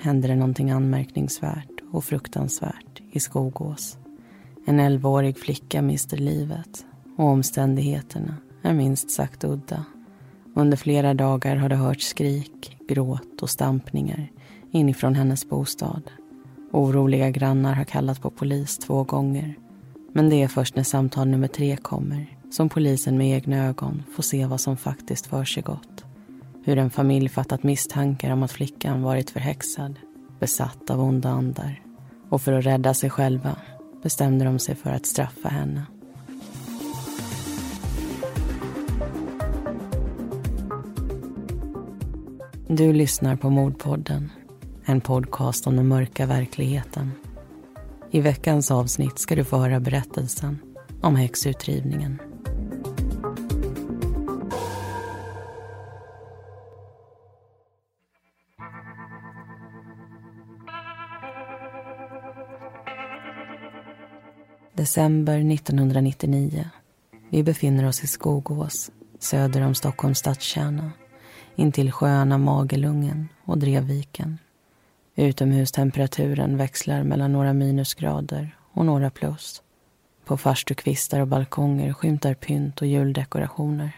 hände 0.00 0.28
det 0.28 0.36
någonting 0.36 0.70
anmärkningsvärt 0.70 1.80
och 1.92 2.04
fruktansvärt 2.04 3.02
i 3.12 3.20
Skogås. 3.20 3.98
En 4.66 4.80
11-årig 4.80 5.38
flicka 5.38 5.82
mister 5.82 6.16
livet 6.16 6.84
och 7.16 7.24
omständigheterna 7.24 8.36
är 8.62 8.74
minst 8.74 9.10
sagt 9.10 9.44
udda. 9.44 9.84
Under 10.54 10.76
flera 10.76 11.14
dagar 11.14 11.56
har 11.56 11.68
det 11.68 11.76
hörts 11.76 12.06
skrik, 12.06 12.76
gråt 12.88 13.42
och 13.42 13.50
stampningar 13.50 14.30
inifrån 14.70 15.14
hennes 15.14 15.48
bostad. 15.48 16.02
Oroliga 16.72 17.30
grannar 17.30 17.74
har 17.74 17.84
kallat 17.84 18.22
på 18.22 18.30
polis 18.30 18.78
två 18.78 19.04
gånger. 19.04 19.54
Men 20.12 20.30
det 20.30 20.42
är 20.42 20.48
först 20.48 20.76
när 20.76 20.82
samtal 20.82 21.28
nummer 21.28 21.48
tre 21.48 21.76
kommer 21.76 22.36
som 22.50 22.68
polisen 22.68 23.18
med 23.18 23.36
egna 23.36 23.66
ögon 23.66 24.02
får 24.16 24.22
se 24.22 24.46
vad 24.46 24.60
som 24.60 24.76
faktiskt 24.76 25.26
försiggått. 25.26 25.99
Hur 26.62 26.78
en 26.78 26.90
familj 26.90 27.28
fattat 27.28 27.62
misstankar 27.62 28.30
om 28.30 28.42
att 28.42 28.52
flickan 28.52 29.02
varit 29.02 29.30
förhäxad, 29.30 29.98
besatt 30.40 30.90
av 30.90 31.00
onda 31.00 31.28
andar. 31.28 31.82
Och 32.28 32.42
för 32.42 32.52
att 32.52 32.64
rädda 32.64 32.94
sig 32.94 33.10
själva 33.10 33.56
bestämde 34.02 34.44
de 34.44 34.58
sig 34.58 34.74
för 34.74 34.90
att 34.90 35.06
straffa 35.06 35.48
henne. 35.48 35.86
Du 42.68 42.92
lyssnar 42.92 43.36
på 43.36 43.50
Mordpodden, 43.50 44.30
en 44.84 45.00
podcast 45.00 45.66
om 45.66 45.76
den 45.76 45.88
mörka 45.88 46.26
verkligheten. 46.26 47.12
I 48.10 48.20
veckans 48.20 48.70
avsnitt 48.70 49.18
ska 49.18 49.36
du 49.36 49.44
få 49.44 49.56
höra 49.56 49.80
berättelsen 49.80 50.58
om 51.00 51.16
häxutdrivningen. 51.16 52.18
December 64.90 65.52
1999. 65.52 66.70
Vi 67.28 67.42
befinner 67.42 67.88
oss 67.88 68.04
i 68.04 68.06
Skogås, 68.06 68.90
söder 69.18 69.62
om 69.62 69.74
Stockholms 69.74 70.18
stadskärna 70.18 70.90
intill 71.56 71.92
sjöarna 71.92 72.38
Magelungen 72.38 73.28
och 73.44 73.58
Drevviken. 73.58 74.38
Utomhustemperaturen 75.16 76.56
växlar 76.56 77.02
mellan 77.02 77.32
några 77.32 77.52
minusgrader 77.52 78.56
och 78.72 78.86
några 78.86 79.10
plus. 79.10 79.62
På 80.24 80.36
farstukvistar 80.36 81.20
och 81.20 81.28
balkonger 81.28 81.92
skymtar 81.92 82.34
pynt 82.34 82.80
och 82.80 82.86
juldekorationer. 82.86 83.96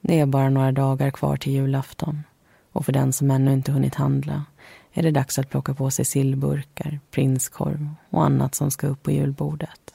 Det 0.00 0.20
är 0.20 0.26
bara 0.26 0.50
några 0.50 0.72
dagar 0.72 1.10
kvar 1.10 1.36
till 1.36 1.52
julafton 1.52 2.22
och 2.72 2.84
för 2.84 2.92
den 2.92 3.12
som 3.12 3.30
ännu 3.30 3.52
inte 3.52 3.72
hunnit 3.72 3.94
handla 3.94 4.44
är 4.92 5.02
det 5.02 5.10
dags 5.10 5.38
att 5.38 5.50
plocka 5.50 5.74
på 5.74 5.90
sig 5.90 6.04
sillburkar, 6.04 7.00
prinskorv 7.10 7.88
och 8.10 8.24
annat 8.24 8.54
som 8.54 8.70
ska 8.70 8.86
upp 8.86 9.02
på 9.02 9.10
julbordet. 9.10 9.94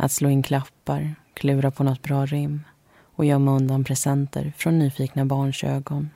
Att 0.00 0.12
slå 0.12 0.28
in 0.28 0.42
klappar, 0.42 1.14
klura 1.34 1.70
på 1.70 1.84
något 1.84 2.02
bra 2.02 2.26
rim 2.26 2.64
och 3.02 3.24
gömma 3.24 3.56
undan 3.56 3.84
presenter 3.84 4.52
från 4.56 4.78
nyfikna 4.78 5.24
barns 5.24 5.64
ögon. 5.64 6.10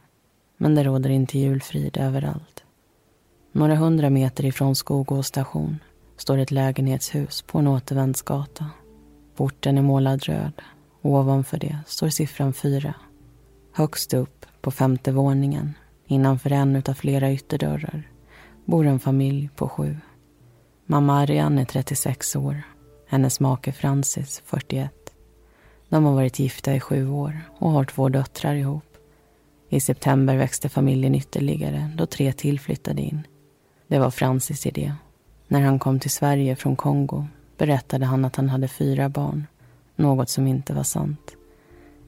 Men 0.56 0.74
det 0.74 0.84
råder 0.84 1.10
inte 1.10 1.38
julfrid 1.38 1.96
överallt. 1.96 2.64
Några 3.52 3.74
hundra 3.74 4.10
meter 4.10 4.44
ifrån 4.44 4.76
Skogås 4.76 5.26
station 5.26 5.78
står 6.16 6.38
ett 6.38 6.50
lägenhetshus 6.50 7.42
på 7.42 7.58
en 7.58 7.66
återvändsgata. 7.66 8.70
Porten 9.36 9.78
är 9.78 9.82
målad 9.82 10.22
röd 10.22 10.52
och 11.02 11.10
ovanför 11.10 11.58
det 11.58 11.78
står 11.86 12.08
siffran 12.08 12.52
fyra. 12.52 12.94
Högst 13.72 14.14
upp, 14.14 14.46
på 14.60 14.70
femte 14.70 15.12
våningen, 15.12 15.74
innanför 16.06 16.50
en 16.50 16.82
av 16.88 16.94
flera 16.94 17.32
ytterdörrar, 17.32 18.08
bor 18.64 18.86
en 18.86 19.00
familj 19.00 19.50
på 19.56 19.68
sju. 19.68 19.96
Mamma 20.86 21.18
Ariane 21.20 21.60
är 21.60 21.64
36 21.64 22.36
år. 22.36 22.62
Hennes 23.12 23.40
make 23.40 23.72
Francis, 23.72 24.42
41. 24.44 24.90
De 25.88 26.04
har 26.04 26.14
varit 26.14 26.38
gifta 26.38 26.74
i 26.74 26.80
sju 26.80 27.08
år 27.08 27.40
och 27.58 27.70
har 27.70 27.84
två 27.84 28.08
döttrar 28.08 28.54
ihop. 28.54 28.96
I 29.68 29.80
september 29.80 30.36
växte 30.36 30.68
familjen 30.68 31.14
ytterligare 31.14 31.90
då 31.96 32.06
tre 32.06 32.32
till 32.32 32.60
flyttade 32.60 33.02
in. 33.02 33.26
Det 33.86 33.98
var 33.98 34.10
Francis 34.10 34.66
idé. 34.66 34.94
När 35.48 35.60
han 35.60 35.78
kom 35.78 36.00
till 36.00 36.10
Sverige 36.10 36.56
från 36.56 36.76
Kongo 36.76 37.26
berättade 37.58 38.06
han 38.06 38.24
att 38.24 38.36
han 38.36 38.48
hade 38.48 38.68
fyra 38.68 39.08
barn, 39.08 39.46
något 39.96 40.30
som 40.30 40.46
inte 40.46 40.74
var 40.74 40.82
sant. 40.82 41.36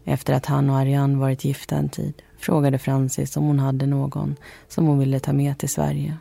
Efter 0.05 0.35
att 0.35 0.47
han 0.47 0.71
och 0.71 0.77
Ariane 0.77 1.19
varit 1.19 1.45
gifta 1.45 1.77
en 1.77 1.89
tid 1.89 2.23
frågade 2.39 2.79
Francis 2.79 3.37
om 3.37 3.45
hon 3.45 3.59
hade 3.59 3.87
någon 3.87 4.37
som 4.69 4.87
hon 4.87 4.99
ville 4.99 5.21
ta 5.21 5.33
med 5.33 5.59
till 5.59 5.69
Sverige. 5.69 6.17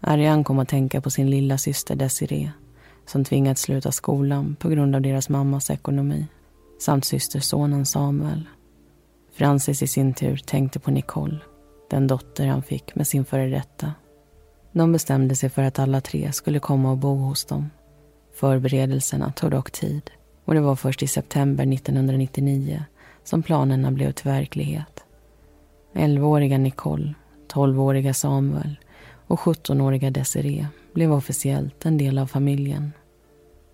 Ariane 0.00 0.44
kom 0.44 0.58
att 0.58 0.68
tänka 0.68 1.00
på 1.00 1.10
sin 1.10 1.30
lilla 1.30 1.58
syster 1.58 1.96
Desiree 1.96 2.52
som 3.06 3.24
tvingats 3.24 3.62
sluta 3.62 3.92
skolan 3.92 4.56
på 4.60 4.68
grund 4.68 4.94
av 4.94 5.02
deras 5.02 5.28
mammas 5.28 5.70
ekonomi 5.70 6.26
samt 6.78 7.04
systersonen 7.04 7.86
Samuel. 7.86 8.48
Francis 9.32 9.82
i 9.82 9.86
sin 9.86 10.14
tur 10.14 10.36
tänkte 10.36 10.78
på 10.78 10.90
Nicole, 10.90 11.38
den 11.90 12.06
dotter 12.06 12.46
han 12.46 12.62
fick 12.62 12.94
med 12.94 13.06
sin 13.06 13.24
före 13.24 13.48
detta. 13.48 13.92
De 14.72 14.92
bestämde 14.92 15.36
sig 15.36 15.50
för 15.50 15.62
att 15.62 15.78
alla 15.78 16.00
tre 16.00 16.32
skulle 16.32 16.58
komma 16.58 16.90
och 16.90 16.98
bo 16.98 17.14
hos 17.14 17.44
dem. 17.44 17.70
Förberedelserna 18.34 19.32
tog 19.32 19.50
dock 19.50 19.70
tid 19.70 20.10
och 20.44 20.54
det 20.54 20.60
var 20.60 20.76
först 20.76 21.02
i 21.02 21.06
september 21.06 21.72
1999 21.72 22.84
som 23.24 23.42
planerna 23.42 23.90
blev 23.90 24.12
till 24.12 24.30
verklighet. 24.30 25.04
11-åriga 25.92 26.58
Nicole, 26.58 27.14
12-åriga 27.48 28.14
Samuel 28.14 28.76
och 29.26 29.38
17-åriga 29.38 30.10
Desiree 30.10 30.66
blev 30.94 31.12
officiellt 31.12 31.86
en 31.86 31.98
del 31.98 32.18
av 32.18 32.26
familjen. 32.26 32.92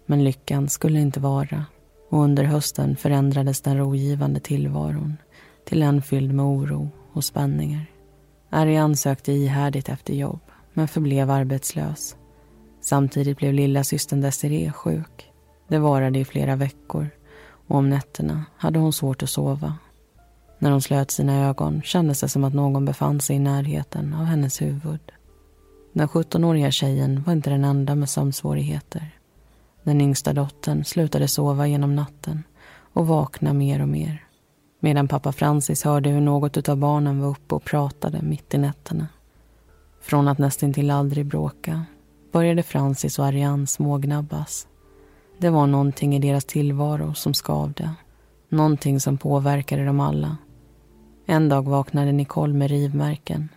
Men 0.07 0.25
lyckan 0.25 0.69
skulle 0.69 1.01
inte 1.01 1.21
vara 1.21 1.65
och 2.11 2.23
under 2.23 2.45
hösten 2.45 2.97
förändrades 2.97 3.61
den 3.61 3.79
rogivande 3.79 4.41
tillvaron 4.41 5.17
till 5.65 5.83
en 5.83 6.03
fylld 6.03 6.35
med 6.35 6.45
oro 6.45 6.91
och 7.13 7.25
spänningar. 7.25 7.87
Arian 8.51 8.97
sökte 8.97 9.33
ihärdigt 9.33 9.89
efter 9.89 10.15
jobb, 10.15 10.41
men 10.73 10.89
förblev 10.89 11.31
arbetslös. 11.31 12.17
Samtidigt 12.81 13.37
blev 13.39 13.55
lilla 13.55 13.85
systern 13.85 14.21
Desiree 14.21 14.73
sjuk. 14.73 15.31
Det 15.69 15.79
varade 15.79 16.19
i 16.19 16.25
flera 16.25 16.57
veckor 16.57 17.11
och 17.67 17.77
om 17.77 17.91
nätterna 17.91 18.45
hade 18.57 18.79
hon 18.79 18.93
svårt 18.93 19.23
att 19.23 19.31
sova. 19.31 19.75
När 20.59 20.71
hon 20.71 20.83
slöt 20.83 21.11
sina 21.11 21.49
ögon 21.49 21.83
kändes 21.83 22.21
det 22.21 22.29
som 22.29 22.45
att 22.45 22.55
någon 22.55 22.85
befann 22.85 23.21
sig 23.21 23.37
i 23.37 23.39
närheten 23.39 24.15
av 24.15 24.25
hennes 24.25 24.63
huvud. 24.63 25.13
Den 25.93 26.09
17-åriga 26.09 26.71
tjejen 26.71 27.23
var 27.23 27.33
inte 27.33 27.51
den 27.51 27.65
enda 27.65 27.95
med 27.95 28.09
sömnsvårigheter. 28.09 29.11
Den 29.83 30.01
yngsta 30.01 30.33
dottern 30.33 30.85
slutade 30.85 31.29
sova 31.29 31.67
genom 31.67 31.97
natten 31.97 32.43
och 32.93 33.07
vakna 33.07 33.53
mer 33.53 33.83
och 33.83 33.89
mer 33.89 34.27
medan 34.81 35.09
pappa 35.09 35.33
Francis 35.33 35.85
hörde 35.85 36.11
hur 36.11 36.21
något 36.21 36.69
av 36.69 36.77
barnen 36.77 37.21
var 37.21 37.29
uppe 37.29 37.55
och 37.55 37.65
pratade 37.65 38.23
mitt 38.23 38.55
i 38.55 38.59
nätterna. 38.59 39.09
Från 40.01 40.29
att 40.29 40.39
nästintill 40.39 40.91
aldrig 40.91 41.27
bråka 41.27 41.85
började 42.33 42.63
Francis 42.63 43.19
och 43.19 43.27
Ariane 43.27 43.67
smågnabbas. 43.67 44.67
Det 45.39 45.51
var 45.51 45.67
någonting 45.67 46.17
i 46.17 46.19
deras 46.19 46.45
tillvaro 46.45 47.15
som 47.15 47.35
skavde. 47.35 47.91
Någonting 48.49 49.01
som 49.01 49.19
påverkade 49.19 49.85
dem 49.85 50.01
alla. 50.01 50.37
En 51.27 51.49
dag 51.49 51.69
vaknade 51.69 52.13
Nicole 52.13 52.55
med 52.55 52.71
rivmärken. 52.71 53.49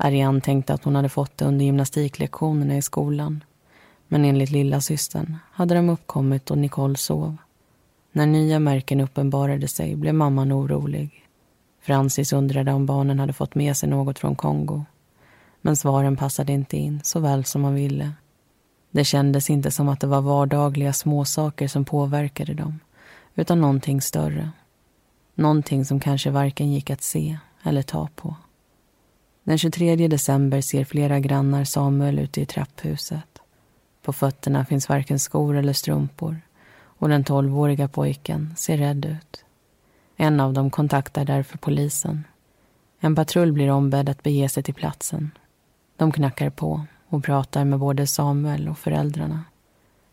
Ariane 0.00 0.40
tänkte 0.40 0.74
att 0.74 0.84
hon 0.84 0.96
hade 0.96 1.08
fått 1.08 1.38
det 1.38 1.44
under 1.44 1.64
gymnastiklektionerna 1.64 2.76
i 2.76 2.82
skolan. 2.82 3.44
Men 4.08 4.24
enligt 4.24 4.50
lilla 4.50 4.80
systern 4.80 5.36
hade 5.52 5.74
de 5.74 5.88
uppkommit 5.88 6.50
och 6.50 6.58
Nicole 6.58 6.96
sov. 6.96 7.36
När 8.12 8.26
nya 8.26 8.58
märken 8.58 9.00
uppenbarade 9.00 9.68
sig 9.68 9.96
blev 9.96 10.14
mamman 10.14 10.52
orolig. 10.52 11.24
Francis 11.80 12.32
undrade 12.32 12.72
om 12.72 12.86
barnen 12.86 13.20
hade 13.20 13.32
fått 13.32 13.54
med 13.54 13.76
sig 13.76 13.88
något 13.88 14.18
från 14.18 14.36
Kongo. 14.36 14.84
Men 15.60 15.76
svaren 15.76 16.16
passade 16.16 16.52
inte 16.52 16.76
in 16.76 17.00
så 17.04 17.20
väl 17.20 17.44
som 17.44 17.62
man 17.62 17.74
ville. 17.74 18.12
Det 18.90 19.04
kändes 19.04 19.50
inte 19.50 19.70
som 19.70 19.88
att 19.88 20.00
det 20.00 20.06
var 20.06 20.20
vardagliga 20.20 20.92
småsaker 20.92 21.68
som 21.68 21.84
påverkade 21.84 22.54
dem, 22.54 22.80
utan 23.34 23.60
någonting 23.60 24.00
större. 24.00 24.50
Någonting 25.34 25.84
som 25.84 26.00
kanske 26.00 26.30
varken 26.30 26.72
gick 26.72 26.90
att 26.90 27.02
se 27.02 27.38
eller 27.62 27.82
ta 27.82 28.08
på. 28.14 28.36
Den 29.48 29.58
23 29.58 30.08
december 30.08 30.60
ser 30.60 30.84
flera 30.84 31.20
grannar 31.20 31.64
Samuel 31.64 32.18
ute 32.18 32.40
i 32.40 32.46
trapphuset. 32.46 33.38
På 34.02 34.12
fötterna 34.12 34.64
finns 34.64 34.88
varken 34.88 35.18
skor 35.18 35.56
eller 35.56 35.72
strumpor 35.72 36.40
och 36.70 37.08
den 37.08 37.24
tolvåriga 37.24 37.88
pojken 37.88 38.54
ser 38.56 38.76
rädd 38.76 39.04
ut. 39.04 39.44
En 40.16 40.40
av 40.40 40.52
dem 40.52 40.70
kontaktar 40.70 41.24
därför 41.24 41.58
polisen. 41.58 42.24
En 43.00 43.14
patrull 43.14 43.52
blir 43.52 43.70
ombedd 43.70 44.08
att 44.08 44.22
bege 44.22 44.48
sig 44.48 44.62
till 44.62 44.74
platsen. 44.74 45.30
De 45.96 46.12
knackar 46.12 46.50
på 46.50 46.86
och 47.08 47.24
pratar 47.24 47.64
med 47.64 47.78
både 47.78 48.06
Samuel 48.06 48.68
och 48.68 48.78
föräldrarna. 48.78 49.44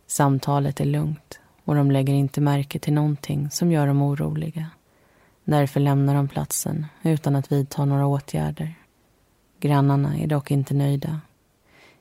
Samtalet 0.08 0.80
är 0.80 0.86
lugnt 0.86 1.40
och 1.66 1.76
de 1.76 1.92
lägger 1.92 2.14
inte 2.14 2.42
märke 2.42 2.80
till 2.80 2.94
någonting 2.94 3.50
som 3.52 3.72
gör 3.72 3.88
dem 3.88 4.02
oroliga. 4.02 4.70
Därför 5.44 5.80
lämnar 5.80 6.16
de 6.16 6.28
platsen 6.28 6.86
utan 7.04 7.36
att 7.36 7.52
vidta 7.52 7.86
några 7.86 8.08
åtgärder. 8.08 8.76
Grannarna 9.60 10.18
är 10.18 10.28
dock 10.28 10.52
inte 10.52 10.74
nöjda. 10.74 11.22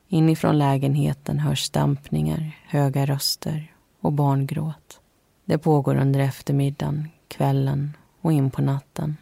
Inifrån 0.07 0.57
lägenheten 0.57 1.39
hörs 1.39 1.63
stampningar, 1.63 2.51
höga 2.67 3.05
röster 3.05 3.71
och 4.01 4.13
barngråt. 4.13 4.99
Det 5.45 5.57
pågår 5.57 5.95
under 5.95 6.19
eftermiddagen, 6.19 7.09
kvällen 7.27 7.93
och 8.21 8.33
in 8.33 8.51
på 8.51 8.61
natten. 8.61 9.17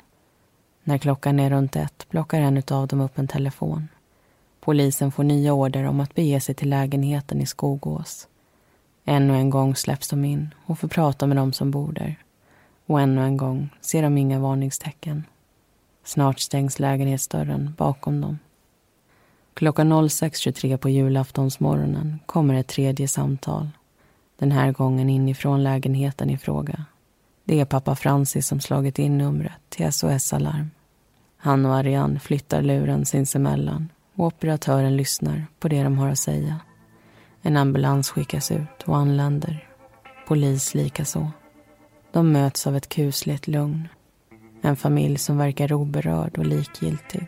När 0.84 0.98
klockan 0.98 1.40
är 1.40 1.50
runt 1.50 1.76
ett 1.76 2.10
plockar 2.10 2.42
en 2.42 2.64
av 2.72 2.88
dem 2.88 3.02
upp 3.02 3.18
en 3.18 3.28
telefon. 3.28 3.88
Polisen 4.60 5.12
får 5.12 5.24
nya 5.24 5.54
order 5.54 5.84
om 5.84 6.00
att 6.00 6.16
bege 6.16 6.40
sig 6.40 6.56
till 6.56 6.70
lägenheten 6.70 7.42
i 7.42 7.46
Skogås. 7.46 8.28
Ännu 9.06 9.36
en 9.36 9.50
gång 9.50 9.76
släpps 9.76 10.10
de 10.10 10.26
in 10.26 10.54
och 10.66 10.80
får 10.80 10.88
prata 10.88 11.28
med 11.28 11.38
dem 11.38 11.54
som 11.54 11.72
bor 11.72 11.92
där. 11.92 12.16
Och 12.86 13.02
ännu 13.02 13.24
en 13.24 13.38
gång 13.38 13.70
ser 13.82 14.04
de 14.04 14.18
inga 14.18 14.40
varningstecken. 14.40 15.24
Snart 16.04 16.40
stängs 16.40 16.80
lägenhetsdörren 16.80 17.74
bakom 17.78 18.22
dem. 18.22 18.40
Klockan 19.54 19.94
06.23 19.94 20.78
på 20.78 20.90
julaftonsmorgonen 20.90 22.20
kommer 22.26 22.54
ett 22.54 22.68
tredje 22.68 23.08
samtal. 23.08 23.70
Den 24.40 24.52
här 24.52 24.72
gången 24.72 25.10
inifrån 25.10 25.64
lägenheten 25.64 26.30
i 26.30 26.38
fråga. 26.38 26.86
Det 27.44 27.60
är 27.60 27.66
pappa 27.66 27.96
Francis 27.96 28.48
som 28.48 28.60
slagit 28.60 29.00
in 29.00 29.18
numret 29.18 29.54
till 29.70 29.94
SOS 29.94 30.34
Alarm. 30.34 30.72
Han 31.38 31.66
och 31.66 31.76
Ariane 31.76 32.20
flyttar 32.20 32.62
luren 32.62 33.06
sinsemellan 33.06 33.90
och 34.16 34.26
operatören 34.26 34.98
lyssnar 34.98 35.46
på 35.60 35.68
det 35.68 35.84
de 35.84 35.98
har 35.98 36.10
att 36.10 36.20
säga. 36.20 36.60
En 37.42 37.58
ambulans 37.58 38.10
skickas 38.10 38.52
ut 38.52 38.84
och 38.86 38.98
anländer. 38.98 39.68
Polis 40.28 40.74
likaså. 40.74 41.32
De 42.12 42.32
möts 42.32 42.68
av 42.68 42.76
ett 42.76 42.90
kusligt 42.90 43.48
lugn. 43.48 43.88
En 44.66 44.76
familj 44.76 45.18
som 45.18 45.38
verkar 45.38 45.74
oberörd 45.74 46.38
och 46.38 46.46
likgiltig 46.46 47.28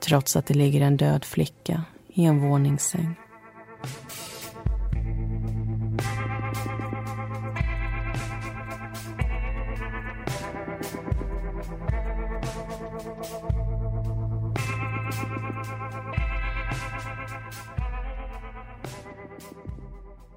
trots 0.00 0.36
att 0.36 0.46
det 0.46 0.54
ligger 0.54 0.80
en 0.80 0.96
död 0.96 1.24
flicka 1.24 1.84
i 2.08 2.24
en 2.24 2.40
våningssäng. 2.40 3.14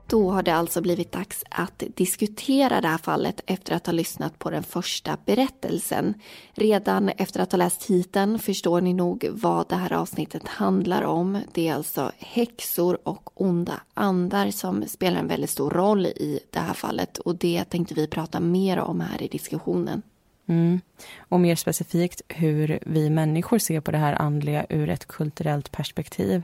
Då 0.09 0.31
har 0.31 0.44
det 0.44 0.56
alltså 0.56 0.81
blivit 0.81 1.12
dags 1.12 1.44
att 1.50 1.83
diskutera 1.95 2.81
det 2.81 2.88
här 2.88 2.98
fallet 2.98 3.42
efter 3.45 3.75
att 3.75 3.86
ha 3.86 3.94
lyssnat 3.94 4.39
på 4.39 4.50
den 4.50 4.63
första 4.63 5.18
berättelsen. 5.25 6.13
Redan 6.54 7.09
efter 7.09 7.39
att 7.39 7.51
ha 7.51 7.57
läst 7.57 7.81
titeln 7.81 8.39
förstår 8.39 8.81
ni 8.81 8.94
nog 8.94 9.27
vad 9.31 9.69
det 9.69 9.75
här 9.75 9.94
avsnittet 9.94 10.48
handlar 10.48 11.01
om. 11.01 11.42
Det 11.54 11.68
är 11.68 11.75
alltså 11.75 12.12
häxor 12.18 12.98
och 13.04 13.42
onda 13.42 13.81
andar 13.94 14.51
som 14.51 14.83
spelar 14.88 15.19
en 15.19 15.27
väldigt 15.27 15.50
stor 15.50 15.69
roll 15.69 16.06
i 16.06 16.39
det 16.50 16.59
här 16.59 16.74
fallet 16.74 17.18
och 17.18 17.36
det 17.36 17.63
tänkte 17.63 17.94
vi 17.94 18.07
prata 18.07 18.39
mer 18.39 18.80
om 18.80 19.00
här 19.00 19.24
i 19.24 19.27
diskussionen. 19.27 20.01
Mm. 20.50 20.81
Och 21.19 21.39
mer 21.39 21.56
specifikt 21.56 22.21
hur 22.27 22.80
vi 22.86 23.09
människor 23.09 23.59
ser 23.59 23.81
på 23.81 23.92
det 23.92 23.98
här 23.98 24.13
andliga 24.13 24.65
ur 24.69 24.89
ett 24.89 25.06
kulturellt 25.06 25.71
perspektiv. 25.71 26.44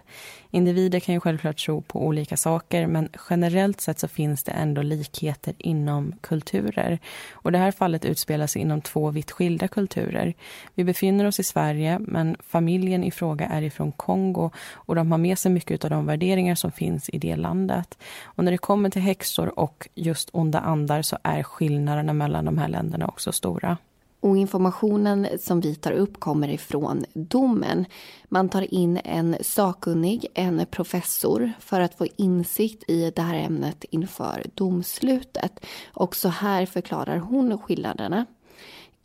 Individer 0.55 0.99
kan 0.99 1.13
ju 1.13 1.19
självklart 1.19 1.57
tro 1.57 1.81
på 1.81 2.05
olika 2.05 2.37
saker 2.37 2.87
men 2.87 3.09
generellt 3.29 3.81
sett 3.81 3.99
så 3.99 4.07
finns 4.07 4.43
det 4.43 4.51
ändå 4.51 4.81
likheter 4.81 5.53
inom 5.57 6.13
kulturer. 6.21 6.99
Och 7.31 7.51
det 7.51 7.57
här 7.57 7.71
fallet 7.71 8.05
utspelar 8.05 8.47
sig 8.47 8.61
inom 8.61 8.81
två 8.81 9.11
vitt 9.11 9.31
skilda 9.31 9.67
kulturer. 9.67 10.33
Vi 10.75 10.83
befinner 10.83 11.25
oss 11.25 11.39
i 11.39 11.43
Sverige 11.43 11.99
men 11.99 12.37
familjen 12.39 13.03
i 13.03 13.11
fråga 13.11 13.45
är 13.45 13.61
ifrån 13.61 13.91
Kongo 13.91 14.51
och 14.73 14.95
de 14.95 15.11
har 15.11 15.17
med 15.17 15.39
sig 15.39 15.51
mycket 15.51 15.83
av 15.83 15.89
de 15.89 16.05
värderingar 16.05 16.55
som 16.55 16.71
finns 16.71 17.09
i 17.09 17.17
det 17.17 17.35
landet. 17.35 17.97
Och 18.23 18.43
när 18.43 18.51
det 18.51 18.57
kommer 18.57 18.89
till 18.89 19.01
häxor 19.01 19.59
och 19.59 19.89
just 19.95 20.29
onda 20.33 20.59
andar 20.59 21.01
så 21.01 21.17
är 21.23 21.43
skillnaderna 21.43 22.13
mellan 22.13 22.45
de 22.45 22.57
här 22.57 22.67
länderna 22.67 23.07
också 23.07 23.31
stora. 23.31 23.77
Och 24.23 24.37
informationen 24.37 25.27
som 25.39 25.61
vi 25.61 25.75
tar 25.75 25.91
upp 25.91 26.19
kommer 26.19 26.47
ifrån 26.47 27.05
domen. 27.13 27.85
Man 28.29 28.49
tar 28.49 28.73
in 28.73 28.99
en 29.03 29.35
sakkunnig, 29.41 30.27
en 30.33 30.65
professor, 30.71 31.51
för 31.59 31.81
att 31.81 31.95
få 31.97 32.07
insikt 32.17 32.89
i 32.89 33.11
det 33.15 33.21
här 33.21 33.35
ämnet 33.35 33.83
inför 33.89 34.43
domslutet. 34.55 35.65
Och 35.93 36.15
så 36.15 36.29
här 36.29 36.65
förklarar 36.65 37.17
hon 37.17 37.57
skillnaderna. 37.57 38.25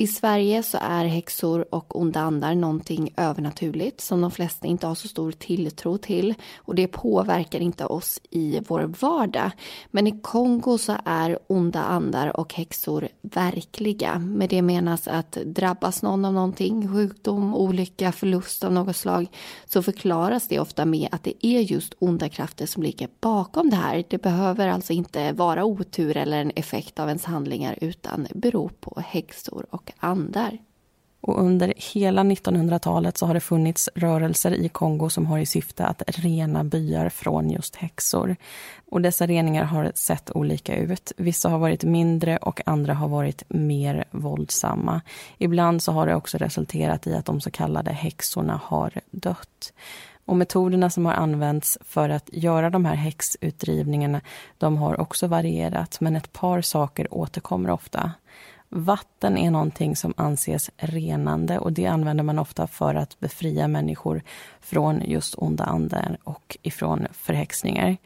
I 0.00 0.06
Sverige 0.06 0.62
så 0.62 0.78
är 0.80 1.04
häxor 1.04 1.74
och 1.74 2.00
onda 2.00 2.20
andar 2.20 2.54
någonting 2.54 3.14
övernaturligt 3.16 4.00
som 4.00 4.20
de 4.20 4.30
flesta 4.30 4.66
inte 4.66 4.86
har 4.86 4.94
så 4.94 5.08
stor 5.08 5.32
tilltro 5.32 5.98
till 5.98 6.34
och 6.56 6.74
det 6.74 6.86
påverkar 6.86 7.60
inte 7.60 7.84
oss 7.84 8.20
i 8.30 8.60
vår 8.68 8.94
vardag. 9.00 9.50
Men 9.90 10.06
i 10.06 10.20
Kongo 10.20 10.78
så 10.78 10.96
är 11.04 11.38
onda 11.46 11.82
andar 11.82 12.36
och 12.36 12.54
häxor 12.54 13.08
verkliga. 13.22 14.18
Med 14.18 14.48
det 14.48 14.62
menas 14.62 15.08
att 15.08 15.32
drabbas 15.32 16.02
någon 16.02 16.24
av 16.24 16.32
någonting, 16.32 16.88
sjukdom, 16.88 17.54
olycka, 17.54 18.12
förlust 18.12 18.64
av 18.64 18.72
något 18.72 18.96
slag 18.96 19.26
så 19.66 19.82
förklaras 19.82 20.48
det 20.48 20.60
ofta 20.60 20.84
med 20.84 21.08
att 21.12 21.24
det 21.24 21.46
är 21.46 21.60
just 21.60 21.94
onda 21.98 22.28
krafter 22.28 22.66
som 22.66 22.82
ligger 22.82 23.08
bakom 23.20 23.70
det 23.70 23.76
här. 23.76 24.04
Det 24.08 24.22
behöver 24.22 24.68
alltså 24.68 24.92
inte 24.92 25.32
vara 25.32 25.64
otur 25.64 26.16
eller 26.16 26.40
en 26.40 26.52
effekt 26.56 26.98
av 26.98 27.08
ens 27.08 27.24
handlingar 27.24 27.78
utan 27.80 28.26
beror 28.34 28.70
på 28.80 29.02
häxor 29.06 29.66
och 29.70 29.87
andar. 29.98 30.58
Och 31.20 31.40
under 31.42 31.74
hela 31.76 32.22
1900-talet 32.22 33.18
så 33.18 33.26
har 33.26 33.34
det 33.34 33.40
funnits 33.40 33.88
rörelser 33.94 34.54
i 34.54 34.68
Kongo 34.68 35.10
som 35.10 35.26
har 35.26 35.38
i 35.38 35.46
syfte 35.46 35.86
att 35.86 36.02
rena 36.06 36.64
byar 36.64 37.08
från 37.08 37.50
just 37.50 37.76
häxor. 37.76 38.36
Och 38.90 39.00
dessa 39.00 39.26
reningar 39.26 39.64
har 39.64 39.92
sett 39.94 40.30
olika 40.36 40.76
ut. 40.76 41.12
Vissa 41.16 41.48
har 41.48 41.58
varit 41.58 41.84
mindre 41.84 42.36
och 42.36 42.60
andra 42.66 42.94
har 42.94 43.08
varit 43.08 43.42
mer 43.48 44.04
våldsamma. 44.10 45.00
Ibland 45.38 45.82
så 45.82 45.92
har 45.92 46.06
det 46.06 46.14
också 46.14 46.38
resulterat 46.38 47.06
i 47.06 47.14
att 47.14 47.26
de 47.26 47.40
så 47.40 47.50
kallade 47.50 47.90
häxorna 47.92 48.60
har 48.64 49.00
dött. 49.10 49.72
Och 50.24 50.36
metoderna 50.36 50.90
som 50.90 51.06
har 51.06 51.12
använts 51.12 51.78
för 51.80 52.08
att 52.08 52.30
göra 52.32 52.70
de 52.70 52.84
här 52.84 52.94
häxutdrivningarna 52.94 54.20
de 54.58 54.76
har 54.76 55.00
också 55.00 55.26
varierat 55.26 56.00
men 56.00 56.16
ett 56.16 56.32
par 56.32 56.60
saker 56.60 57.14
återkommer 57.14 57.70
ofta. 57.70 58.12
Vatten 58.68 59.38
är 59.38 59.50
någonting 59.50 59.96
som 59.96 60.14
anses 60.16 60.70
renande 60.76 61.58
och 61.58 61.72
det 61.72 61.86
använder 61.86 62.24
man 62.24 62.38
ofta 62.38 62.66
för 62.66 62.94
att 62.94 63.20
befria 63.20 63.68
människor 63.68 64.22
från 64.60 65.02
just 65.04 65.34
onda 65.34 65.64
andar 65.64 66.18
och 66.24 66.58
ifrån 66.62 67.06
förhäxningar. 67.12 67.96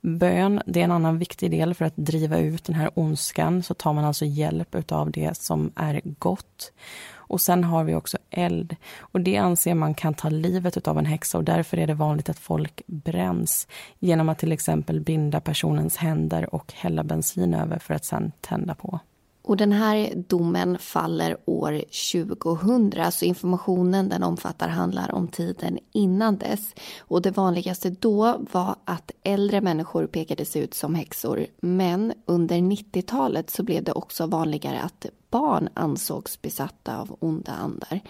Bön, 0.00 0.62
det 0.66 0.80
är 0.80 0.84
en 0.84 0.92
annan 0.92 1.18
viktig 1.18 1.50
del 1.50 1.74
för 1.74 1.84
att 1.84 1.96
driva 1.96 2.38
ut 2.38 2.64
den 2.64 2.74
här 2.74 2.90
ondskan. 2.94 3.62
Så 3.62 3.74
tar 3.74 3.92
man 3.92 4.04
alltså 4.04 4.24
hjälp 4.24 4.92
av 4.92 5.10
det 5.10 5.36
som 5.36 5.72
är 5.76 6.00
gott. 6.04 6.72
Och 7.14 7.40
sen 7.40 7.64
har 7.64 7.84
vi 7.84 7.94
också 7.94 8.18
eld. 8.30 8.76
Och 8.98 9.20
det 9.20 9.36
anser 9.36 9.74
man 9.74 9.94
kan 9.94 10.14
ta 10.14 10.28
livet 10.28 10.88
av 10.88 10.98
en 10.98 11.06
häxa 11.06 11.38
och 11.38 11.44
därför 11.44 11.76
är 11.76 11.86
det 11.86 11.94
vanligt 11.94 12.28
att 12.28 12.38
folk 12.38 12.82
bränns 12.86 13.68
genom 13.98 14.28
att 14.28 14.38
till 14.38 14.52
exempel 14.52 15.00
binda 15.00 15.40
personens 15.40 15.96
händer 15.96 16.54
och 16.54 16.72
hälla 16.72 17.04
bensin 17.04 17.54
över 17.54 17.78
för 17.78 17.94
att 17.94 18.04
sen 18.04 18.32
tända 18.40 18.74
på. 18.74 19.00
Och 19.42 19.56
den 19.56 19.72
här 19.72 20.12
domen 20.28 20.78
faller 20.78 21.36
år 21.44 21.82
2000 22.12 23.12
så 23.12 23.24
informationen 23.24 24.08
den 24.08 24.22
omfattar 24.22 24.68
handlar 24.68 25.14
om 25.14 25.28
tiden 25.28 25.78
innan 25.92 26.36
dess. 26.36 26.74
Och 27.00 27.22
det 27.22 27.30
vanligaste 27.30 27.90
då 27.90 28.40
var 28.52 28.76
att 28.84 29.10
äldre 29.22 29.60
människor 29.60 30.06
pekades 30.06 30.56
ut 30.56 30.74
som 30.74 30.94
häxor 30.94 31.46
men 31.60 32.12
under 32.26 32.56
90-talet 32.56 33.50
så 33.50 33.62
blev 33.62 33.84
det 33.84 33.92
också 33.92 34.26
vanligare 34.26 34.80
att 34.80 35.06
barn 35.32 35.68
ansågs 35.74 36.42
besatta 36.42 36.98
av 36.98 37.16
onda 37.20 37.52
andar. 37.52 38.00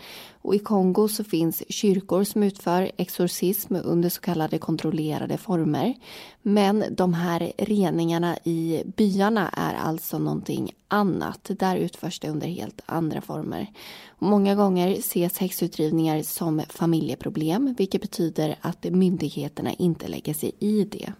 Och 0.42 0.54
I 0.54 0.58
Kongo 0.58 1.08
så 1.08 1.24
finns 1.24 1.62
kyrkor 1.68 2.24
som 2.24 2.42
utför 2.42 2.90
exorcism 2.96 3.76
under 3.84 4.08
så 4.08 4.20
kallade 4.20 4.58
kontrollerade 4.58 5.38
former. 5.38 5.94
Men 6.42 6.84
de 6.90 7.14
här 7.14 7.52
reningarna 7.58 8.36
i 8.44 8.82
byarna 8.96 9.48
är 9.48 9.74
alltså 9.74 10.18
någonting 10.18 10.72
annat. 10.88 11.50
Där 11.58 11.76
utförs 11.76 12.20
det 12.20 12.28
under 12.28 12.46
helt 12.46 12.80
andra 12.86 13.20
former. 13.20 13.66
Många 14.18 14.54
gånger 14.54 14.90
ses 14.90 15.38
häxutdrivningar 15.38 16.22
som 16.22 16.62
familjeproblem 16.68 17.74
vilket 17.78 18.02
betyder 18.02 18.58
att 18.60 18.84
myndigheterna 18.84 19.72
inte 19.72 20.08
lägger 20.08 20.34
sig 20.34 20.52
i 20.58 20.84
det. 20.84 21.12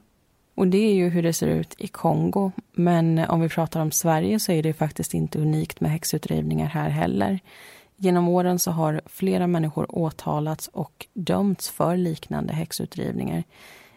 Och 0.55 0.69
det 0.69 0.79
är 0.79 0.95
ju 0.95 1.09
hur 1.09 1.23
det 1.23 1.33
ser 1.33 1.47
ut 1.47 1.75
i 1.79 1.89
Kongo. 1.89 2.53
Men 2.73 3.19
om 3.19 3.41
vi 3.41 3.49
pratar 3.49 3.81
om 3.81 3.91
Sverige 3.91 4.41
så 4.41 4.53
är 4.53 4.63
det 4.63 4.73
faktiskt 4.73 5.15
inte 5.15 5.39
unikt 5.39 5.81
med 5.81 5.91
häxutdrivningar 5.91 6.67
här 6.67 6.89
heller. 6.89 7.41
Genom 7.97 8.29
åren 8.29 8.59
så 8.59 8.71
har 8.71 9.01
flera 9.07 9.47
människor 9.47 9.95
åtalats 9.99 10.69
och 10.69 11.07
dömts 11.15 11.71
för 11.71 11.97
liknande 11.97 12.53
häxutdrivningar. 12.53 13.45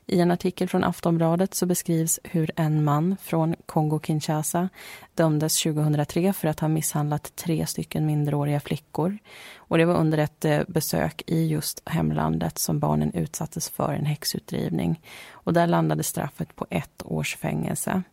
I 0.08 0.20
en 0.20 0.32
artikel 0.32 0.70
från 0.70 0.84
Aftonbladet 0.84 1.54
så 1.54 1.66
beskrivs 1.66 2.20
hur 2.24 2.52
en 2.56 2.84
man 2.84 3.18
från 3.22 3.56
Kongo-Kinshasa 3.66 4.70
dömdes 5.14 5.64
2003 5.64 6.34
för 6.34 6.48
att 6.48 6.60
ha 6.60 6.68
misshandlat 6.68 7.36
tre 7.36 7.66
stycken 7.66 8.06
minderåriga 8.06 8.60
flickor. 8.60 9.18
Och 9.58 9.78
det 9.78 9.86
var 9.86 9.96
under 9.96 10.18
ett 10.18 10.46
eh, 10.46 10.62
besök 10.68 11.24
i 11.28 11.48
just 11.48 11.82
hemlandet 11.86 12.58
som 12.58 12.80
barnen 12.80 13.14
utsattes 13.14 13.70
för 13.70 13.94
en 13.94 14.06
häxutdrivning. 14.06 15.02
Och 15.32 15.54
där 15.54 15.68
landade 15.68 16.04
straffet 16.04 16.56
på 16.56 16.68
ett 16.70 17.02
års 17.06 17.36
fängelse. 17.36 18.04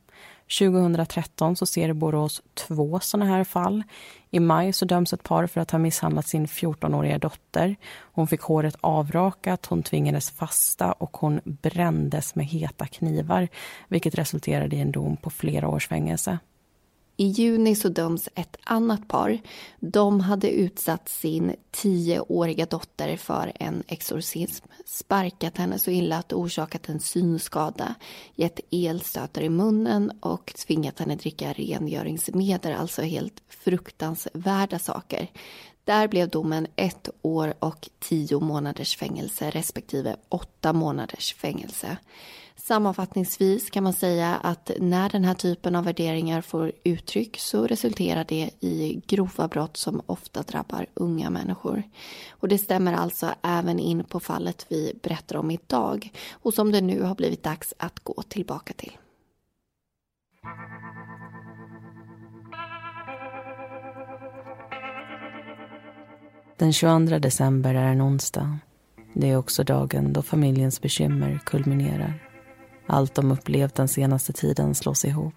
2013 0.58 1.56
så 1.56 1.66
ser 1.66 1.92
Borås 1.92 2.42
två 2.54 3.00
såna 3.00 3.24
här 3.24 3.44
fall. 3.44 3.82
I 4.30 4.40
maj 4.40 4.72
så 4.72 4.84
döms 4.84 5.12
ett 5.12 5.22
par 5.22 5.46
för 5.46 5.60
att 5.60 5.70
ha 5.70 5.78
misshandlat 5.78 6.26
sin 6.26 6.46
14-åriga 6.46 7.18
dotter. 7.18 7.76
Hon 7.98 8.26
fick 8.26 8.40
håret 8.40 8.76
avrakat, 8.80 9.66
hon 9.66 9.82
tvingades 9.82 10.30
fasta 10.30 10.92
och 10.92 11.16
hon 11.16 11.40
brändes 11.44 12.34
med 12.34 12.46
heta 12.46 12.86
knivar 12.86 13.48
vilket 13.88 14.14
resulterade 14.14 14.76
i 14.76 14.80
en 14.80 14.92
dom 14.92 15.16
på 15.16 15.30
flera 15.30 15.68
års 15.68 15.88
fängelse. 15.88 16.38
I 17.16 17.26
juni 17.26 17.74
så 17.74 17.88
döms 17.88 18.28
ett 18.34 18.56
annat 18.64 19.08
par. 19.08 19.38
De 19.80 20.20
hade 20.20 20.50
utsatt 20.50 21.08
sin 21.08 21.54
tioåriga 21.70 22.66
dotter 22.66 23.16
för 23.16 23.52
en 23.54 23.82
exorcism, 23.88 24.66
sparkat 24.86 25.58
henne 25.58 25.78
så 25.78 25.90
illa 25.90 26.18
att 26.18 26.28
det 26.28 26.34
orsakat 26.34 26.88
en 26.88 27.00
synskada, 27.00 27.94
gett 28.34 28.60
elstötar 28.70 29.42
i 29.42 29.48
munnen 29.48 30.12
och 30.20 30.54
tvingat 30.66 30.98
henne 30.98 31.16
dricka 31.16 31.52
rengöringsmedel, 31.52 32.72
alltså 32.72 33.02
helt 33.02 33.42
fruktansvärda 33.48 34.78
saker. 34.78 35.30
Där 35.84 36.08
blev 36.08 36.28
domen 36.28 36.66
ett 36.76 37.08
år 37.22 37.54
och 37.58 37.88
tio 37.98 38.40
månaders 38.40 38.96
fängelse 38.96 39.50
respektive 39.50 40.16
åtta 40.28 40.72
månaders 40.72 41.34
fängelse. 41.34 41.96
Sammanfattningsvis 42.56 43.70
kan 43.70 43.84
man 43.84 43.92
säga 43.92 44.36
att 44.42 44.70
när 44.78 45.08
den 45.08 45.24
här 45.24 45.34
typen 45.34 45.76
av 45.76 45.84
värderingar 45.84 46.40
får 46.40 46.72
uttryck 46.84 47.38
så 47.38 47.66
resulterar 47.66 48.24
det 48.28 48.50
i 48.60 49.02
grova 49.06 49.48
brott 49.48 49.76
som 49.76 50.02
ofta 50.06 50.42
drabbar 50.42 50.86
unga 50.94 51.30
människor. 51.30 51.82
Och 52.30 52.48
det 52.48 52.58
stämmer 52.58 52.92
alltså 52.92 53.34
även 53.42 53.78
in 53.78 54.04
på 54.04 54.20
fallet 54.20 54.66
vi 54.68 54.98
berättar 55.02 55.36
om 55.36 55.50
idag 55.50 56.10
och 56.32 56.54
som 56.54 56.72
det 56.72 56.80
nu 56.80 57.02
har 57.02 57.14
blivit 57.14 57.42
dags 57.42 57.74
att 57.76 58.00
gå 58.00 58.22
tillbaka 58.22 58.72
till. 58.72 58.92
Den 66.58 66.72
22 66.72 67.18
december 67.18 67.74
är 67.74 67.88
en 67.88 68.02
onsdag. 68.02 68.58
Det 69.14 69.30
är 69.30 69.36
också 69.36 69.64
dagen 69.64 70.12
då 70.12 70.22
familjens 70.22 70.80
bekymmer 70.80 71.40
kulminerar. 71.44 72.31
Allt 72.86 73.14
de 73.14 73.32
upplevt 73.32 73.74
den 73.74 73.88
senaste 73.88 74.32
tiden 74.32 74.74
slås 74.74 75.04
ihop. 75.04 75.34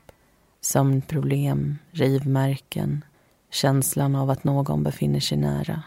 Sömnproblem, 0.62 1.78
rivmärken, 1.92 3.04
känslan 3.52 4.16
av 4.16 4.30
att 4.30 4.44
någon 4.44 4.84
befinner 4.84 5.20
sig 5.20 5.38
nära. 5.38 5.84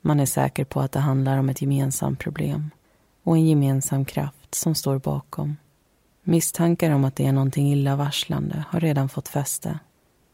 Man 0.00 0.20
är 0.20 0.26
säker 0.26 0.64
på 0.64 0.80
att 0.80 0.92
det 0.92 1.00
handlar 1.00 1.38
om 1.38 1.48
ett 1.48 1.62
gemensamt 1.62 2.18
problem 2.18 2.70
och 3.22 3.36
en 3.36 3.46
gemensam 3.46 4.04
kraft 4.04 4.54
som 4.54 4.74
står 4.74 4.98
bakom. 4.98 5.56
Misstankar 6.22 6.90
om 6.90 7.04
att 7.04 7.16
det 7.16 7.26
är 7.26 7.32
någonting 7.32 7.72
illavarslande 7.72 8.64
har 8.68 8.80
redan 8.80 9.08
fått 9.08 9.28
fäste. 9.28 9.78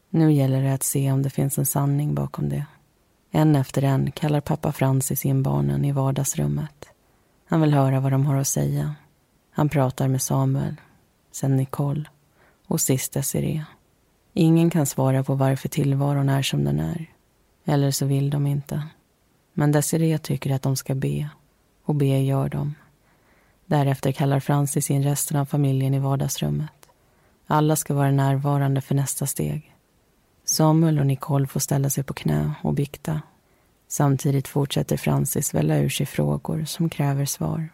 Nu 0.09 0.31
gäller 0.33 0.63
det 0.63 0.73
att 0.73 0.83
se 0.83 1.11
om 1.11 1.21
det 1.21 1.29
finns 1.29 1.57
en 1.57 1.65
sanning 1.65 2.15
bakom 2.15 2.49
det. 2.49 2.65
En 3.31 3.55
efter 3.55 3.81
en 3.81 4.11
kallar 4.11 4.41
pappa 4.41 4.71
Francis 4.71 5.25
in 5.25 5.43
barnen 5.43 5.85
i 5.85 5.91
vardagsrummet. 5.91 6.85
Han 7.45 7.61
vill 7.61 7.73
höra 7.73 7.99
vad 7.99 8.11
de 8.11 8.25
har 8.25 8.35
att 8.35 8.47
säga 8.47 8.95
han 9.59 9.69
pratar 9.69 10.07
med 10.07 10.21
Samuel, 10.21 10.75
sen 11.31 11.57
Nicole 11.57 12.05
och 12.67 12.81
sist 12.81 13.13
Desiree. 13.13 13.65
Ingen 14.33 14.69
kan 14.69 14.85
svara 14.85 15.23
på 15.23 15.35
varför 15.35 15.69
tillvaron 15.69 16.29
är 16.29 16.41
som 16.41 16.63
den 16.63 16.79
är. 16.79 17.05
Eller 17.65 17.91
så 17.91 18.05
vill 18.05 18.29
de 18.29 18.47
inte. 18.47 18.83
Men 19.53 19.71
Desiree 19.71 20.17
tycker 20.17 20.51
att 20.51 20.61
de 20.61 20.75
ska 20.75 20.95
be. 20.95 21.29
Och 21.85 21.95
be 21.95 22.05
gör 22.05 22.49
de. 22.49 22.75
Därefter 23.65 24.11
kallar 24.11 24.39
Francis 24.39 24.91
in 24.91 25.03
resten 25.03 25.37
av 25.37 25.45
familjen 25.45 25.93
i 25.93 25.99
vardagsrummet. 25.99 26.89
Alla 27.47 27.75
ska 27.75 27.93
vara 27.93 28.11
närvarande 28.11 28.81
för 28.81 28.95
nästa 28.95 29.25
steg. 29.25 29.75
Samuel 30.45 30.99
och 30.99 31.07
Nicole 31.07 31.47
får 31.47 31.59
ställa 31.59 31.89
sig 31.89 32.03
på 32.03 32.13
knä 32.13 32.53
och 32.61 32.73
bikta. 32.73 33.21
Samtidigt 33.87 34.47
fortsätter 34.47 34.97
Francis 34.97 35.53
välja 35.53 35.77
ur 35.77 35.89
sig 35.89 36.05
frågor 36.05 36.65
som 36.65 36.89
kräver 36.89 37.25
svar. 37.25 37.69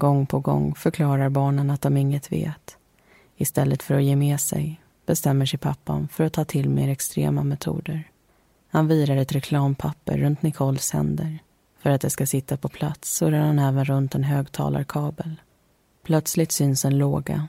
Gång 0.00 0.26
på 0.26 0.40
gång 0.40 0.74
förklarar 0.74 1.28
barnen 1.28 1.70
att 1.70 1.80
de 1.80 1.96
inget 1.96 2.32
vet. 2.32 2.76
Istället 3.36 3.82
för 3.82 3.94
att 3.94 4.02
ge 4.02 4.16
med 4.16 4.40
sig 4.40 4.80
bestämmer 5.06 5.46
sig 5.46 5.58
pappan 5.58 6.08
för 6.08 6.24
att 6.24 6.32
ta 6.32 6.44
till 6.44 6.68
mer 6.68 6.88
extrema 6.88 7.42
metoder. 7.42 8.10
Han 8.70 8.88
virar 8.88 9.16
ett 9.16 9.32
reklampapper 9.32 10.18
runt 10.18 10.42
Nicoles 10.42 10.92
händer. 10.92 11.38
För 11.78 11.90
att 11.90 12.00
det 12.00 12.10
ska 12.10 12.26
sitta 12.26 12.56
på 12.56 12.68
plats 12.68 13.16
så 13.16 13.30
rör 13.30 13.40
han 13.40 13.58
även 13.58 13.84
runt 13.84 14.14
en 14.14 14.24
högtalarkabel. 14.24 15.40
Plötsligt 16.02 16.52
syns 16.52 16.84
en 16.84 16.98
låga. 16.98 17.48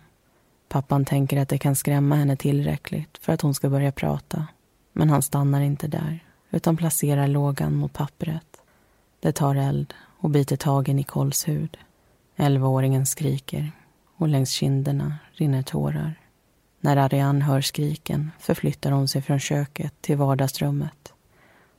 Pappan 0.70 1.06
tänker 1.06 1.38
att 1.38 1.50
det 1.50 1.58
kan 1.58 1.76
skrämma 1.76 2.16
henne 2.16 2.36
tillräckligt 2.36 3.18
för 3.22 3.34
att 3.34 3.42
hon 3.42 3.54
ska 3.54 3.70
börja 3.70 3.92
prata. 3.92 4.48
Men 4.94 5.10
han 5.10 5.22
stannar 5.22 5.62
inte 5.62 5.88
där, 5.88 6.20
utan 6.50 6.78
placerar 6.78 7.28
lågan 7.28 7.76
mot 7.76 7.94
pappret. 7.94 8.62
Det 9.20 9.32
tar 9.32 9.56
eld 9.56 9.94
och 10.20 10.30
biter 10.30 10.58
tag 10.58 10.90
i 10.90 10.94
Nicoles 10.94 11.48
hud. 11.48 11.78
Elvaåringen 12.42 13.06
skriker 13.06 13.72
och 14.18 14.28
längs 14.28 14.52
kinderna 14.52 15.18
rinner 15.32 15.62
tårar. 15.62 16.20
När 16.80 16.98
Ariane 16.98 17.46
hör 17.46 17.62
skriken 17.62 18.32
förflyttar 18.40 18.92
hon 18.92 19.08
sig 19.08 19.22
från 19.22 19.40
köket 19.40 19.94
till 20.02 20.18
vardagsrummet. 20.18 21.14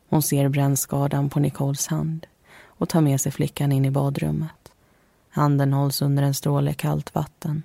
Hon 0.08 0.22
ser 0.22 0.48
brännskadan 0.48 1.30
på 1.30 1.40
Nicoles 1.40 1.86
hand 1.86 2.26
och 2.64 2.88
tar 2.88 3.00
med 3.00 3.20
sig 3.20 3.32
flickan 3.32 3.72
in 3.72 3.84
i 3.84 3.90
badrummet. 3.90 4.72
Handen 5.30 5.72
hålls 5.72 6.02
under 6.02 6.22
en 6.22 6.34
stråle 6.34 6.74
kallt 6.74 7.14
vatten. 7.14 7.62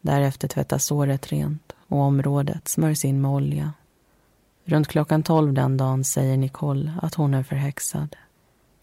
Därefter 0.00 0.48
tvättas 0.48 0.84
såret 0.84 1.32
rent 1.32 1.72
och 1.88 1.98
området 1.98 2.68
smörjs 2.68 3.04
in 3.04 3.20
med 3.20 3.30
olja. 3.30 3.72
Runt 4.64 4.88
klockan 4.88 5.22
tolv 5.22 5.52
den 5.52 5.76
dagen 5.76 6.04
säger 6.04 6.36
Nicole 6.36 6.92
att 7.02 7.14
hon 7.14 7.34
är 7.34 7.42
förhäxad. 7.42 8.16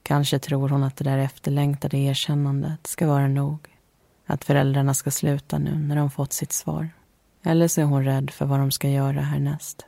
Kanske 0.07 0.39
tror 0.39 0.69
hon 0.69 0.83
att 0.83 0.95
det 0.95 1.03
där 1.03 1.17
efterlängtade 1.17 1.97
erkännandet 1.97 2.87
ska 2.87 3.07
vara 3.07 3.27
nog. 3.27 3.59
Att 4.25 4.45
föräldrarna 4.45 4.93
ska 4.93 5.11
sluta 5.11 5.57
nu 5.57 5.75
när 5.75 5.95
de 5.95 6.11
fått 6.11 6.33
sitt 6.33 6.51
svar. 6.51 6.89
Eller 7.43 7.67
så 7.67 7.81
är 7.81 7.85
hon 7.85 8.03
rädd 8.03 8.29
för 8.29 8.45
vad 8.45 8.59
de 8.59 8.71
ska 8.71 8.89
göra 8.89 9.21
härnäst. 9.21 9.85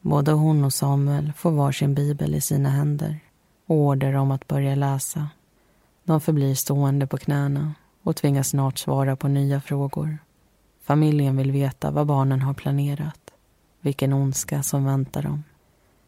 Både 0.00 0.32
hon 0.32 0.64
och 0.64 0.72
Samuel 0.72 1.32
får 1.36 1.50
var 1.50 1.72
sin 1.72 1.94
bibel 1.94 2.34
i 2.34 2.40
sina 2.40 2.68
händer 2.68 3.20
och 3.66 3.76
order 3.76 4.14
om 4.14 4.30
att 4.30 4.48
börja 4.48 4.74
läsa. 4.74 5.28
De 6.04 6.20
förblir 6.20 6.54
stående 6.54 7.06
på 7.06 7.16
knäna 7.16 7.74
och 8.02 8.16
tvingas 8.16 8.48
snart 8.48 8.78
svara 8.78 9.16
på 9.16 9.28
nya 9.28 9.60
frågor. 9.60 10.18
Familjen 10.82 11.36
vill 11.36 11.52
veta 11.52 11.90
vad 11.90 12.06
barnen 12.06 12.42
har 12.42 12.54
planerat, 12.54 13.30
vilken 13.80 14.12
ondska 14.12 14.62
som 14.62 14.84
väntar 14.84 15.22
dem. 15.22 15.44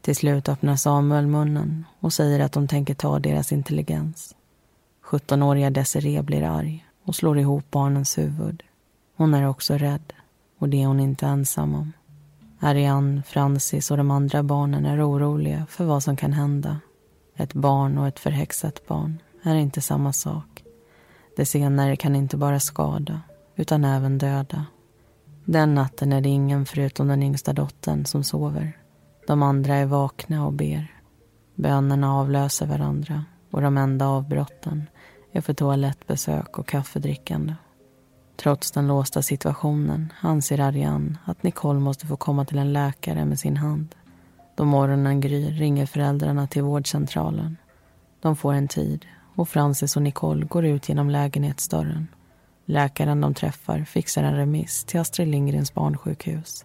Till 0.06 0.16
slut 0.16 0.48
öppnar 0.48 0.76
Samuel 0.76 1.26
munnen 1.26 1.84
och 2.00 2.12
säger 2.12 2.40
att 2.40 2.52
de 2.52 2.68
tänker 2.68 2.94
ta 2.94 3.18
deras 3.18 3.52
intelligens. 3.52 4.34
17-åriga 5.04 5.70
Desiree 5.70 6.22
blir 6.22 6.42
arg 6.42 6.86
och 7.04 7.14
slår 7.14 7.38
ihop 7.38 7.70
barnens 7.70 8.18
huvud. 8.18 8.62
Hon 9.16 9.34
är 9.34 9.48
också 9.48 9.75
rädd 9.75 10.12
och 10.58 10.68
det 10.68 10.82
är 10.82 10.86
hon 10.86 11.00
inte 11.00 11.26
ensam 11.26 11.75
om. 11.75 11.92
Ariane, 12.60 13.22
Francis 13.22 13.90
och 13.90 13.96
de 13.96 14.10
andra 14.10 14.42
barnen 14.42 14.86
är 14.86 15.10
oroliga 15.10 15.66
för 15.70 15.84
vad 15.84 16.02
som 16.02 16.16
kan 16.16 16.32
hända. 16.32 16.80
Ett 17.36 17.54
barn 17.54 17.98
och 17.98 18.06
ett 18.06 18.18
förhäxat 18.18 18.86
barn 18.86 19.18
är 19.42 19.54
inte 19.54 19.80
samma 19.80 20.12
sak. 20.12 20.64
Det 21.36 21.46
senare 21.46 21.96
kan 21.96 22.16
inte 22.16 22.36
bara 22.36 22.60
skada, 22.60 23.20
utan 23.56 23.84
även 23.84 24.18
döda. 24.18 24.66
Den 25.44 25.75
natten 25.75 26.12
är 26.12 26.20
det 26.20 26.28
ingen 26.28 26.66
förutom 26.66 27.08
den 27.08 27.22
yngsta 27.22 27.52
dottern 27.52 28.04
som 28.04 28.25
sover. 28.25 28.86
De 29.26 29.42
andra 29.42 29.75
är 29.75 29.87
vakna 29.87 30.47
och 30.47 30.52
ber. 30.52 30.92
Bönerna 31.54 32.14
avlöser 32.14 32.66
varandra 32.66 33.25
och 33.50 33.62
de 33.62 33.78
enda 33.78 34.06
avbrotten 34.06 34.87
är 35.33 35.40
för 35.40 35.54
toalettbesök 35.54 36.59
och 36.59 36.68
kaffedrickande. 36.68 37.54
Trots 38.37 38.71
den 38.71 38.87
låsta 38.87 39.23
situationen 39.23 40.12
anser 40.21 40.61
Ariane 40.61 41.18
att 41.25 41.42
Nicole 41.42 41.80
måste 41.80 42.06
få 42.06 42.16
komma 42.16 42.45
till 42.45 42.59
en 42.59 42.73
läkare 42.73 43.25
med 43.25 43.38
sin 43.38 43.56
hand. 43.56 43.95
Då 44.54 44.64
morgonen 44.64 45.21
gryr 45.21 45.50
ringer 45.50 45.87
föräldrarna 45.87 46.47
till 46.47 46.62
vårdcentralen. 46.62 47.56
De 48.21 48.37
får 48.37 48.52
en 48.52 48.68
tid 48.68 49.06
och 49.35 49.49
Francis 49.49 49.97
och 49.97 50.02
Nicole 50.02 50.47
går 50.47 50.64
ut 50.64 50.88
genom 50.88 51.11
lägenhetsdörren. 51.11 52.09
Läkaren 52.64 53.21
de 53.21 53.35
träffar 53.35 53.85
fixar 53.85 54.23
en 54.23 54.37
remiss 54.37 54.85
till 54.85 55.00
Astrid 55.00 55.28
Lindgrens 55.28 55.75
barnsjukhus. 55.75 56.64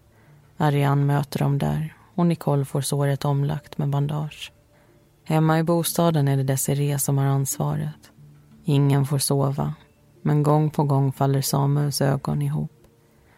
Ariane 0.58 1.06
möter 1.06 1.40
dem 1.40 1.58
där 1.58 1.96
och 2.16 2.26
Nicole 2.26 2.66
får 2.66 2.82
såret 2.82 3.26
omlagt 3.26 3.78
med 3.78 3.90
bandage. 3.90 4.52
Hemma 5.24 5.60
i 5.60 5.64
bostaden 5.64 6.28
är 6.28 6.38
det 6.38 6.44
Desiree 6.44 7.00
som 7.00 7.18
har 7.18 7.26
ansvaret. 7.26 8.12
Ingen 8.64 9.06
får 9.06 9.18
sova, 9.18 9.74
men 10.22 10.44
gång 10.44 10.70
på 10.70 10.84
gång 10.84 11.12
faller 11.12 11.42
Samuels 11.42 12.02
ögon 12.02 12.42
ihop. 12.42 12.72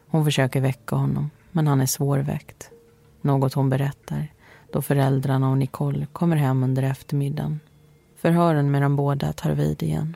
Hon 0.08 0.26
försöker 0.26 0.62
väcka 0.62 0.96
honom, 0.96 1.30
men 1.52 1.68
han 1.68 1.82
är 1.82 1.86
svårväckt. 1.86 2.70
Något 3.22 3.54
hon 3.54 3.70
berättar 3.70 4.28
då 4.74 4.82
föräldrarna 4.82 5.50
och 5.50 5.58
Nicole 5.58 6.06
kommer 6.06 6.36
hem 6.36 6.64
under 6.64 6.84
eftermiddagen. 6.84 7.60
Förhören 8.16 8.72
med 8.72 8.82
de 8.82 8.96
båda 8.96 9.34
tar 9.34 9.52
vid 9.52 9.84
igen. 9.84 10.16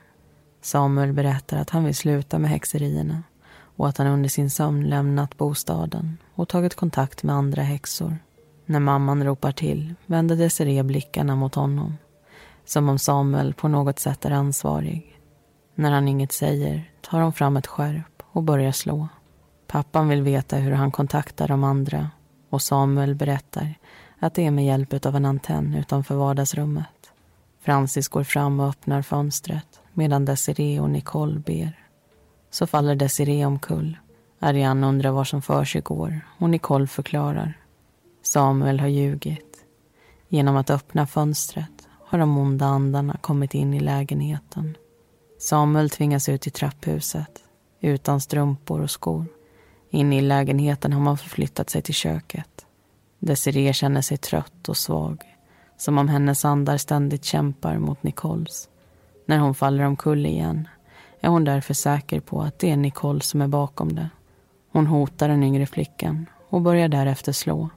Samuel 0.61 1.13
berättar 1.13 1.57
att 1.57 1.69
han 1.69 1.83
vill 1.83 1.95
sluta 1.95 2.39
med 2.39 2.51
häxerierna 2.51 3.23
och 3.77 3.87
att 3.87 3.97
han 3.97 4.07
under 4.07 4.29
sin 4.29 4.49
sömn 4.49 4.89
lämnat 4.89 5.37
bostaden 5.37 6.17
och 6.35 6.47
tagit 6.47 6.75
kontakt 6.75 7.23
med 7.23 7.35
andra 7.35 7.61
häxor. 7.61 8.17
När 8.69 8.79
mamman 8.79 9.23
ropar 9.23 9.51
till 9.51 9.93
vänder 10.05 10.35
Desiree 10.35 10.83
blickarna 10.83 11.35
mot 11.35 11.55
honom. 11.55 11.97
Som 12.65 12.89
om 12.89 12.99
Samuel 12.99 13.53
på 13.53 13.67
något 13.67 13.99
sätt 13.99 14.25
är 14.25 14.31
ansvarig. 14.31 15.19
När 15.75 15.91
han 15.91 16.07
inget 16.07 16.31
säger 16.31 16.91
tar 17.01 17.21
hon 17.21 17.33
fram 17.33 17.57
ett 17.57 17.67
skärp 17.67 18.23
och 18.31 18.43
börjar 18.43 18.71
slå. 18.71 19.07
Pappan 19.67 20.09
vill 20.09 20.21
veta 20.21 20.55
hur 20.55 20.71
han 20.71 20.91
kontaktar 20.91 21.47
de 21.47 21.63
andra 21.63 22.09
och 22.49 22.61
Samuel 22.61 23.15
berättar 23.15 23.75
att 24.19 24.33
det 24.33 24.45
är 24.45 24.51
med 24.51 24.65
hjälp 24.65 25.05
av 25.05 25.15
en 25.15 25.25
antenn 25.25 25.75
utanför 25.75 26.15
vardagsrummet. 26.15 27.11
Francis 27.61 28.07
går 28.07 28.23
fram 28.23 28.59
och 28.59 28.69
öppnar 28.69 29.01
fönstret 29.01 29.81
medan 29.93 30.25
Desiree 30.25 30.79
och 30.79 30.89
Nicole 30.89 31.39
ber. 31.39 31.79
Så 32.49 32.67
faller 32.67 32.95
Desiree 32.95 33.45
omkull. 33.45 33.97
Ariane 34.39 34.87
undrar 34.87 35.11
vad 35.11 35.27
som 35.27 35.41
för 35.41 35.65
sig 35.65 35.81
går 35.81 36.21
och 36.39 36.49
Nicole 36.49 36.87
förklarar. 36.87 37.53
Samuel 38.21 38.79
har 38.79 38.87
ljugit. 38.87 39.65
Genom 40.27 40.55
att 40.55 40.69
öppna 40.69 41.07
fönstret 41.07 41.87
har 42.05 42.19
de 42.19 42.37
onda 42.37 42.65
andarna 42.65 43.17
kommit 43.21 43.53
in 43.53 43.73
i 43.73 43.79
lägenheten. 43.79 44.77
Samuel 45.39 45.89
tvingas 45.89 46.29
ut 46.29 46.47
i 46.47 46.49
trapphuset 46.49 47.43
utan 47.81 48.21
strumpor 48.21 48.81
och 48.81 48.91
skor. 48.91 49.25
Inne 49.89 50.17
i 50.17 50.21
lägenheten 50.21 50.93
har 50.93 51.01
man 51.01 51.17
förflyttat 51.17 51.69
sig 51.69 51.81
till 51.81 51.93
köket. 51.93 52.65
Desiree 53.19 53.73
känner 53.73 54.01
sig 54.01 54.17
trött 54.17 54.69
och 54.69 54.77
svag 54.77 55.23
som 55.77 55.97
om 55.97 56.09
hennes 56.09 56.45
andar 56.45 56.77
ständigt 56.77 57.25
kämpar 57.25 57.77
mot 57.77 58.03
Nicoles. 58.03 58.69
När 59.25 59.37
hon 59.37 59.55
faller 59.55 59.83
omkull 59.83 60.25
igen 60.25 60.67
är 61.21 61.29
hon 61.29 61.43
därför 61.43 61.73
säker 61.73 62.19
på 62.19 62.41
att 62.41 62.59
det 62.59 62.71
är 62.71 62.77
Nicole 62.77 63.21
som 63.21 63.41
är 63.41 63.47
bakom 63.47 63.95
det. 63.95 64.09
Hon 64.71 64.87
hotar 64.87 65.29
den 65.29 65.43
yngre 65.43 65.65
flickan 65.65 66.25
och 66.49 66.61
börjar 66.61 66.87
därefter 66.87 67.31
slå. 67.31 67.69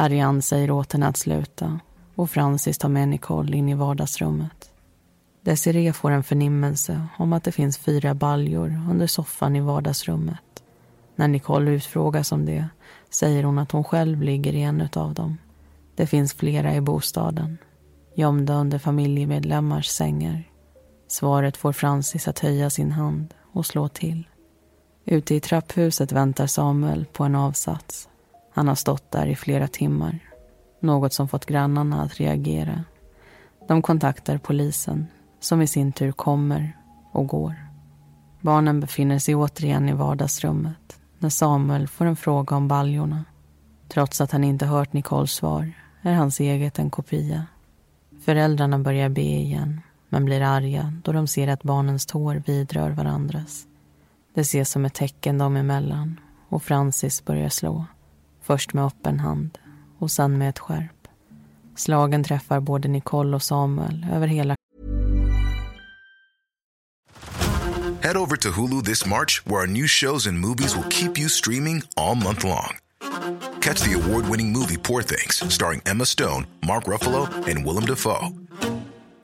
Ariane 0.00 0.42
säger 0.42 0.70
åt 0.70 0.92
henne 0.92 1.06
att 1.06 1.16
sluta 1.16 1.80
och 2.14 2.30
Francis 2.30 2.78
tar 2.78 2.88
med 2.88 3.08
Nicole 3.08 3.56
in 3.56 3.68
i 3.68 3.74
vardagsrummet. 3.74 4.70
Desiree 5.40 5.92
får 5.92 6.10
en 6.10 6.22
förnimmelse 6.22 7.06
om 7.18 7.32
att 7.32 7.44
det 7.44 7.52
finns 7.52 7.78
fyra 7.78 8.14
baljor 8.14 8.82
under 8.90 9.06
soffan 9.06 9.56
i 9.56 9.60
vardagsrummet. 9.60 10.62
När 11.16 11.28
Nicole 11.28 11.70
utfrågas 11.70 12.32
om 12.32 12.46
det 12.46 12.68
säger 13.10 13.44
hon 13.44 13.58
att 13.58 13.72
hon 13.72 13.84
själv 13.84 14.22
ligger 14.22 14.52
i 14.52 14.62
en 14.62 14.88
av 14.92 15.14
dem. 15.14 15.38
Det 15.94 16.06
finns 16.06 16.34
flera 16.34 16.74
i 16.74 16.80
bostaden, 16.80 17.58
gömda 18.14 18.54
under 18.54 18.78
familjemedlemmars 18.78 19.86
sängar. 19.86 20.44
Svaret 21.08 21.56
får 21.56 21.72
Francis 21.72 22.28
att 22.28 22.38
höja 22.38 22.70
sin 22.70 22.92
hand 22.92 23.34
och 23.52 23.66
slå 23.66 23.88
till. 23.88 24.28
Ute 25.04 25.34
i 25.34 25.40
trapphuset 25.40 26.12
väntar 26.12 26.46
Samuel 26.46 27.06
på 27.12 27.24
en 27.24 27.34
avsats. 27.34 28.07
Han 28.58 28.68
har 28.68 28.74
stått 28.74 29.10
där 29.10 29.26
i 29.26 29.36
flera 29.36 29.68
timmar. 29.68 30.18
Något 30.80 31.12
som 31.12 31.28
fått 31.28 31.46
grannarna 31.46 32.02
att 32.02 32.20
reagera. 32.20 32.84
De 33.68 33.82
kontaktar 33.82 34.38
polisen, 34.38 35.06
som 35.40 35.62
i 35.62 35.66
sin 35.66 35.92
tur 35.92 36.12
kommer 36.12 36.76
och 37.12 37.26
går. 37.26 37.54
Barnen 38.40 38.80
befinner 38.80 39.18
sig 39.18 39.34
återigen 39.34 39.88
i 39.88 39.92
vardagsrummet 39.92 41.00
när 41.18 41.28
Samuel 41.28 41.88
får 41.88 42.04
en 42.04 42.16
fråga 42.16 42.56
om 42.56 42.68
baljorna. 42.68 43.24
Trots 43.88 44.20
att 44.20 44.32
han 44.32 44.44
inte 44.44 44.66
hört 44.66 44.92
Nicoles 44.92 45.32
svar 45.32 45.72
är 46.02 46.12
hans 46.12 46.40
eget 46.40 46.78
en 46.78 46.90
kopia. 46.90 47.46
Föräldrarna 48.24 48.78
börjar 48.78 49.08
be 49.08 49.20
igen 49.20 49.80
men 50.08 50.24
blir 50.24 50.40
arga 50.40 50.92
då 51.04 51.12
de 51.12 51.26
ser 51.26 51.48
att 51.48 51.62
barnens 51.62 52.06
tår 52.06 52.42
vidrör 52.46 52.90
varandras. 52.90 53.66
Det 54.34 54.40
ses 54.40 54.70
som 54.70 54.84
ett 54.84 54.94
tecken 54.94 55.38
dem 55.38 55.56
emellan 55.56 56.20
och 56.48 56.62
Francis 56.62 57.24
börjar 57.24 57.48
slå. 57.48 57.84
Först 58.48 58.72
med 58.72 58.84
öppen 58.84 59.20
hand 59.20 59.58
och 59.98 60.10
sen 60.10 60.38
med 60.38 60.48
ett 60.48 60.58
skärp. 60.58 61.08
Slagen 61.76 62.24
träffar 62.24 62.60
både 62.60 62.88
Nicole 62.88 63.36
och 63.36 63.42
Samuel 63.42 64.06
över 64.12 64.26
hela 64.26 64.54
Head 68.02 68.16
over 68.16 68.36
to 68.36 68.48
Hulu 68.48 68.82
this 68.82 69.06
March, 69.06 69.42
where 69.44 69.60
our 69.60 69.66
new 69.66 69.86
shows 69.86 70.26
and 70.26 70.40
movies 70.40 70.76
will 70.76 70.90
keep 70.90 71.18
you 71.18 71.28
streaming 71.28 71.82
all 71.96 72.14
month 72.14 72.44
long. 72.44 72.78
Catch 73.60 73.82
the 73.82 73.94
award 73.94 74.24
winning 74.30 74.52
movie 74.52 74.78
Poor 74.78 75.02
Things, 75.02 75.54
starring 75.54 75.82
Emma 75.86 76.04
Stone, 76.04 76.46
Mark 76.66 76.84
Ruffalo, 76.84 77.28
and 77.50 77.66
Willem 77.66 77.84
Dafoe. 77.84 78.28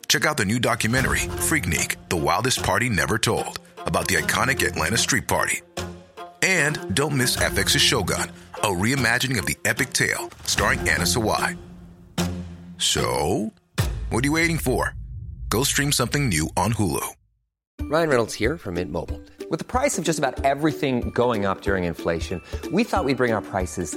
Check 0.09 0.27
out 0.27 0.37
the 0.37 0.45
new 0.45 0.59
documentary, 0.59 1.29
Freaknik 1.49 1.97
The 2.09 2.17
Wildest 2.17 2.63
Party 2.63 2.89
Never 2.89 3.19
Told, 3.19 3.59
about 3.87 4.09
the 4.09 4.17
iconic 4.17 4.67
Atlanta 4.67 4.97
Street 4.97 5.27
Party. 5.27 5.63
And 6.45 6.95
don't 6.95 7.17
miss 7.17 7.37
FX's 7.37 7.81
Shogun, 7.81 8.31
a 8.57 8.67
reimagining 8.67 9.39
of 9.39 9.47
the 9.47 9.57
epic 9.65 9.95
tale 9.95 10.29
starring 10.45 10.81
Anna 10.81 11.07
Sawai. 11.07 11.57
So, 12.77 13.51
what 14.11 14.25
are 14.25 14.27
you 14.27 14.33
waiting 14.33 14.59
for? 14.59 14.95
Go 15.49 15.63
stream 15.65 15.91
something 15.91 16.29
new 16.29 16.51
on 16.55 16.75
Hulu. 16.75 17.15
Ryan 17.85 18.09
Reynolds 18.11 18.35
here 18.35 18.59
from 18.59 18.75
Mint 18.75 18.93
Mobile. 18.93 19.23
With 19.49 19.59
the 19.59 19.65
price 19.65 19.97
of 19.97 20.05
just 20.05 20.19
about 20.19 20.45
everything 20.45 21.09
going 21.11 21.47
up 21.47 21.63
during 21.63 21.85
inflation, 21.85 22.43
we 22.71 22.85
thought 22.85 23.07
we'd 23.07 23.17
bring 23.17 23.33
our 23.33 23.41
prices 23.41 23.97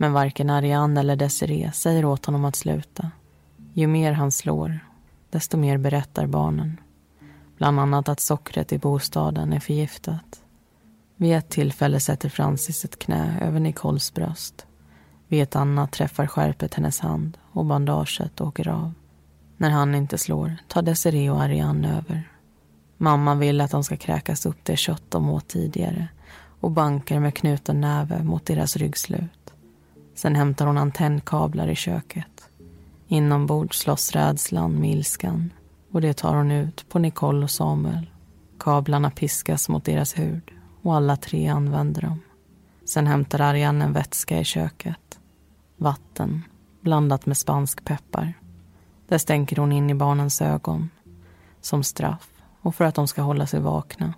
Men 0.00 0.12
varken 0.12 0.50
Ariane 0.50 1.00
eller 1.00 1.16
Desiree 1.16 1.72
säger 1.72 2.04
åt 2.04 2.26
honom 2.26 2.44
att 2.44 2.56
sluta. 2.56 3.10
Ju 3.72 3.86
mer 3.86 4.12
han 4.12 4.32
slår, 4.32 4.78
desto 5.30 5.56
mer 5.56 5.78
berättar 5.78 6.26
barnen. 6.26 6.80
Bland 7.56 7.80
annat 7.80 8.08
att 8.08 8.20
sockret 8.20 8.72
i 8.72 8.78
bostaden 8.78 9.52
är 9.52 9.60
förgiftat. 9.60 10.42
Vid 11.16 11.36
ett 11.36 11.48
tillfälle 11.48 12.00
sätter 12.00 12.28
Francis 12.28 12.84
ett 12.84 12.98
knä 12.98 13.40
över 13.40 13.60
Nicoles 13.60 14.14
bröst. 14.14 14.66
Vid 15.28 15.42
ett 15.42 15.56
annat 15.56 15.92
träffar 15.92 16.26
skärpet 16.26 16.74
hennes 16.74 17.00
hand 17.00 17.38
och 17.52 17.64
bandaget 17.66 18.40
åker 18.40 18.68
av. 18.68 18.92
När 19.56 19.70
han 19.70 19.94
inte 19.94 20.18
slår 20.18 20.56
tar 20.68 20.82
Desiree 20.82 21.30
och 21.30 21.42
Ariane 21.42 21.96
över. 21.96 22.30
Mamma 22.96 23.34
vill 23.34 23.60
att 23.60 23.70
de 23.70 23.84
ska 23.84 23.96
kräkas 23.96 24.46
upp 24.46 24.58
det 24.62 24.76
kött 24.76 25.04
de 25.08 25.30
åt 25.30 25.48
tidigare 25.48 26.08
och 26.60 26.70
bankar 26.70 27.20
med 27.20 27.34
knuten 27.34 27.80
näve 27.80 28.22
mot 28.22 28.46
deras 28.46 28.76
ryggslut. 28.76 29.39
Sen 30.20 30.36
hämtar 30.36 30.66
hon 30.66 30.78
antennkablar 30.78 31.68
i 31.68 31.74
köket. 31.74 32.48
Inombords 33.08 33.78
slåss 33.78 34.12
rädslan 34.12 34.80
med 34.80 34.90
ilskan 34.90 35.52
och 35.92 36.00
det 36.00 36.12
tar 36.12 36.34
hon 36.34 36.50
ut 36.50 36.88
på 36.88 36.98
Nicole 36.98 37.44
och 37.44 37.50
Samuel. 37.50 38.10
Kablarna 38.58 39.10
piskas 39.10 39.68
mot 39.68 39.84
deras 39.84 40.18
hud 40.18 40.42
och 40.82 40.96
alla 40.96 41.16
tre 41.16 41.48
använder 41.48 42.02
dem. 42.02 42.20
Sen 42.84 43.06
hämtar 43.06 43.40
Arjan 43.40 43.82
en 43.82 43.92
vätska 43.92 44.40
i 44.40 44.44
köket. 44.44 45.18
Vatten. 45.76 46.42
blandat 46.80 47.26
med 47.26 47.36
spansk 47.36 47.84
peppar. 47.84 48.32
Det 49.08 49.18
stänker 49.18 49.56
hon 49.56 49.72
in 49.72 49.90
i 49.90 49.94
barnens 49.94 50.42
ögon 50.42 50.90
som 51.60 51.82
straff 51.82 52.28
och 52.60 52.74
för 52.74 52.84
att 52.84 52.94
de 52.94 53.08
ska 53.08 53.22
hålla 53.22 53.46
sig 53.46 53.60
vakna. 53.60 54.14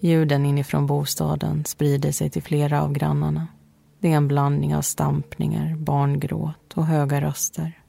Ljuden 0.00 0.46
inifrån 0.46 0.86
bostaden 0.86 1.64
sprider 1.64 2.12
sig 2.12 2.30
till 2.30 2.42
flera 2.42 2.82
av 2.82 2.92
grannarna. 2.92 3.46
Det 4.02 4.12
är 4.12 4.16
en 4.16 4.28
blandning 4.28 4.76
av 4.76 4.82
stampningar, 4.82 5.76
barngråt 5.76 6.72
och 6.74 6.86
höga 6.86 7.20
röster. 7.20 7.80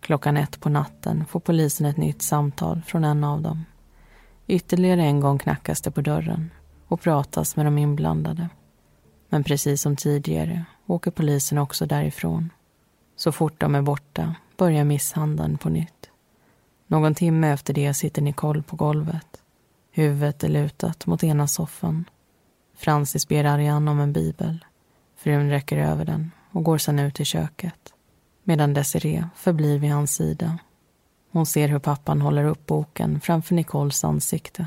Klockan 0.00 0.36
ett 0.36 0.60
på 0.60 0.68
natten 0.68 1.26
får 1.26 1.40
polisen 1.40 1.86
ett 1.86 1.96
nytt 1.96 2.22
samtal 2.22 2.82
från 2.86 3.04
en 3.04 3.24
av 3.24 3.42
dem. 3.42 3.64
Ytterligare 4.46 5.02
en 5.02 5.20
gång 5.20 5.38
knackas 5.38 5.80
det 5.80 5.90
på 5.90 6.00
dörren 6.00 6.50
och 6.88 7.00
pratas 7.00 7.56
med 7.56 7.66
de 7.66 7.78
inblandade. 7.78 8.48
Men 9.28 9.44
precis 9.44 9.82
som 9.82 9.96
tidigare 9.96 10.64
åker 10.86 11.10
polisen 11.10 11.58
också 11.58 11.86
därifrån. 11.86 12.50
Så 13.16 13.32
fort 13.32 13.60
de 13.60 13.74
är 13.74 13.82
borta 13.82 14.34
börjar 14.56 14.84
misshandeln 14.84 15.58
på 15.58 15.68
nytt. 15.68 16.10
Någon 16.86 17.14
timme 17.14 17.52
efter 17.52 17.74
det 17.74 17.94
sitter 17.94 18.22
Nicole 18.22 18.62
på 18.62 18.76
golvet. 18.76 19.42
Huvudet 19.90 20.44
är 20.44 20.48
lutat 20.48 21.06
mot 21.06 21.24
ena 21.24 21.46
soffan. 21.46 22.04
Francis 22.76 23.28
ber 23.28 23.44
Ariane 23.44 23.90
om 23.90 24.00
en 24.00 24.12
bibel. 24.12 24.64
Frun 25.26 25.50
räcker 25.50 25.78
över 25.78 26.04
den 26.04 26.30
och 26.52 26.64
går 26.64 26.78
sedan 26.78 26.98
ut 26.98 27.20
i 27.20 27.24
köket. 27.24 27.94
Medan 28.44 28.74
Desiree 28.74 29.28
förblir 29.34 29.78
vid 29.78 29.90
hans 29.90 30.14
sida. 30.14 30.58
Hon 31.30 31.46
ser 31.46 31.68
hur 31.68 31.78
pappan 31.78 32.20
håller 32.20 32.44
upp 32.44 32.66
boken 32.66 33.20
framför 33.20 33.54
Nicoles 33.54 34.04
ansikte. 34.04 34.66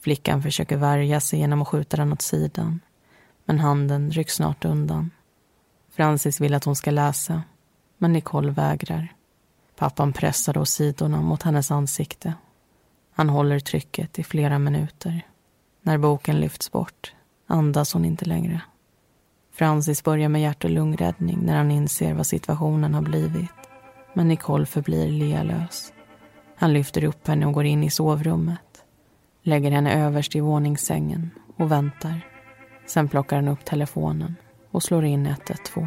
Flickan 0.00 0.42
försöker 0.42 0.76
värja 0.76 1.20
sig 1.20 1.38
genom 1.38 1.62
att 1.62 1.68
skjuta 1.68 1.96
den 1.96 2.12
åt 2.12 2.22
sidan. 2.22 2.80
Men 3.44 3.58
handen 3.58 4.10
rycks 4.10 4.34
snart 4.34 4.64
undan. 4.64 5.10
Francis 5.90 6.40
vill 6.40 6.54
att 6.54 6.64
hon 6.64 6.76
ska 6.76 6.90
läsa, 6.90 7.42
men 7.98 8.12
Nicole 8.12 8.50
vägrar. 8.50 9.14
Pappan 9.76 10.12
pressar 10.12 10.52
då 10.52 10.64
sidorna 10.64 11.20
mot 11.20 11.42
hennes 11.42 11.70
ansikte. 11.70 12.34
Han 13.12 13.28
håller 13.28 13.60
trycket 13.60 14.18
i 14.18 14.24
flera 14.24 14.58
minuter. 14.58 15.26
När 15.82 15.98
boken 15.98 16.40
lyfts 16.40 16.72
bort 16.72 17.14
andas 17.46 17.92
hon 17.92 18.04
inte 18.04 18.24
längre. 18.24 18.60
Francis 19.56 20.04
börjar 20.04 20.28
med 20.28 20.42
hjärt 20.42 20.64
och 20.64 20.70
lungräddning 20.70 21.38
när 21.42 21.56
han 21.56 21.70
inser 21.70 22.14
vad 22.14 22.26
situationen 22.26 22.94
har 22.94 23.02
blivit. 23.02 23.50
Men 24.14 24.28
Nicole 24.28 24.66
förblir 24.66 25.08
lealös. 25.08 25.92
Han 26.56 26.72
lyfter 26.72 27.04
upp 27.04 27.28
henne 27.28 27.46
och 27.46 27.52
går 27.52 27.64
in 27.64 27.84
i 27.84 27.90
sovrummet. 27.90 28.84
Lägger 29.42 29.70
henne 29.70 30.04
överst 30.04 30.36
i 30.36 30.40
våningssängen 30.40 31.30
och 31.56 31.72
väntar. 31.72 32.20
Sen 32.86 33.08
plockar 33.08 33.36
han 33.36 33.48
upp 33.48 33.64
telefonen 33.64 34.36
och 34.70 34.82
slår 34.82 35.04
in 35.04 35.26
112. 35.26 35.86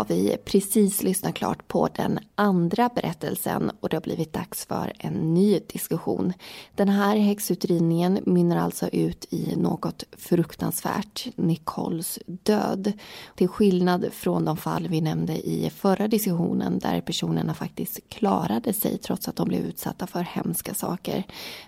Har 0.00 0.04
vi 0.04 0.36
precis 0.44 1.02
lyssnat 1.02 1.34
klart 1.34 1.68
på 1.68 1.88
den 1.96 2.18
andra 2.34 2.90
berättelsen 2.94 3.70
och 3.80 3.88
det 3.88 3.96
har 3.96 4.00
blivit 4.00 4.32
dags 4.32 4.66
för 4.66 4.92
en 4.98 5.34
ny 5.34 5.60
diskussion. 5.72 6.32
Den 6.74 6.88
här 6.88 7.16
häxutdrivningen 7.16 8.18
mynnar 8.26 8.56
alltså 8.56 8.88
ut 8.88 9.26
i 9.30 9.56
något 9.56 10.04
fruktansvärt, 10.18 11.26
Nicoles 11.36 12.18
död. 12.26 12.92
Till 13.34 13.48
skillnad 13.48 14.06
från 14.12 14.44
de 14.44 14.56
fall 14.56 14.88
vi 14.88 15.00
nämnde 15.00 15.48
i 15.48 15.70
förra 15.70 16.08
diskussionen 16.08 16.78
där 16.78 17.00
personerna 17.00 17.54
faktiskt 17.54 18.00
klarade 18.08 18.72
sig 18.72 18.98
trots 18.98 19.28
att 19.28 19.36
de 19.36 19.48
blev 19.48 19.60
utsatta 19.60 20.06
för 20.06 20.22
hemska 20.22 20.74
saker. 20.74 21.24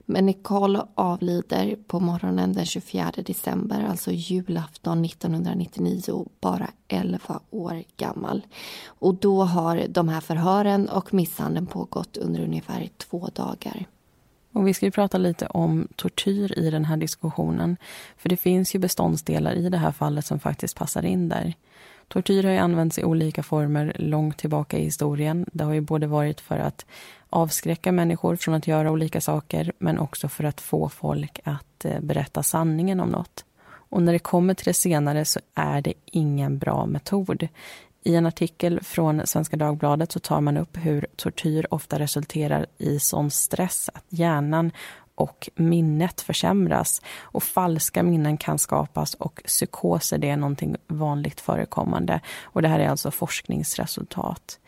Men 0.06 0.26
Nicole 0.26 0.82
avlider 0.94 1.76
på 1.86 2.00
morgonen 2.00 2.52
den 2.52 2.66
24 2.66 3.12
december, 3.16 3.86
alltså 3.90 4.10
julafton 4.10 5.04
1999, 5.04 6.26
bara 6.40 6.70
11 6.88 7.40
år 7.50 7.82
gammal. 7.96 8.21
Och 8.84 9.14
då 9.14 9.42
har 9.42 9.86
de 9.88 10.08
här 10.08 10.20
förhören 10.20 10.88
och 10.88 11.14
misshandeln 11.14 11.66
pågått 11.66 12.16
under 12.16 12.40
ungefär 12.40 12.88
två 12.96 13.28
dagar. 13.34 13.86
Och 14.52 14.68
vi 14.68 14.74
ska 14.74 14.86
ju 14.86 14.92
prata 14.92 15.18
lite 15.18 15.46
om 15.46 15.88
tortyr 15.96 16.58
i 16.58 16.70
den 16.70 16.84
här 16.84 16.96
diskussionen. 16.96 17.76
För 18.16 18.28
det 18.28 18.36
finns 18.36 18.74
ju 18.74 18.78
beståndsdelar 18.78 19.52
i 19.52 19.68
det 19.68 19.78
här 19.78 19.92
fallet 19.92 20.26
som 20.26 20.40
faktiskt 20.40 20.76
passar 20.76 21.04
in 21.04 21.28
där. 21.28 21.54
Tortyr 22.08 22.42
har 22.42 22.50
ju 22.50 22.58
använts 22.58 22.98
i 22.98 23.04
olika 23.04 23.42
former 23.42 23.96
långt 23.98 24.38
tillbaka 24.38 24.78
i 24.78 24.84
historien. 24.84 25.46
Det 25.52 25.64
har 25.64 25.72
ju 25.72 25.80
både 25.80 26.06
varit 26.06 26.40
för 26.40 26.58
att 26.58 26.86
avskräcka 27.30 27.92
människor 27.92 28.36
från 28.36 28.54
att 28.54 28.66
göra 28.66 28.90
olika 28.90 29.20
saker 29.20 29.72
men 29.78 29.98
också 29.98 30.28
för 30.28 30.44
att 30.44 30.60
få 30.60 30.88
folk 30.88 31.40
att 31.44 31.84
eh, 31.84 32.00
berätta 32.00 32.42
sanningen 32.42 33.00
om 33.00 33.08
något. 33.08 33.44
Och 33.92 34.02
när 34.02 34.12
det 34.12 34.18
kommer 34.18 34.54
till 34.54 34.64
det 34.64 34.74
senare 34.74 35.24
så 35.24 35.40
är 35.54 35.82
det 35.82 35.92
ingen 36.04 36.58
bra 36.58 36.86
metod. 36.86 37.48
I 38.04 38.14
en 38.14 38.26
artikel 38.26 38.80
från 38.80 39.26
Svenska 39.26 39.56
Dagbladet 39.56 40.12
så 40.12 40.20
tar 40.20 40.40
man 40.40 40.56
upp 40.56 40.76
hur 40.76 41.06
tortyr 41.16 41.66
ofta 41.70 41.98
resulterar 41.98 42.66
i 42.78 42.98
sån 42.98 43.30
stress 43.30 43.90
att 43.94 44.04
hjärnan 44.08 44.70
och 45.14 45.48
minnet 45.54 46.20
försämras 46.20 47.02
och 47.20 47.42
falska 47.42 48.02
minnen 48.02 48.36
kan 48.36 48.58
skapas 48.58 49.14
och 49.14 49.42
psykoser 49.44 50.18
det 50.18 50.28
är 50.28 50.36
någonting 50.36 50.76
vanligt 50.86 51.40
förekommande. 51.40 52.20
Och 52.42 52.62
det 52.62 52.68
här 52.68 52.78
är 52.78 52.88
alltså 52.88 53.10
forskningsresultat. 53.10 54.58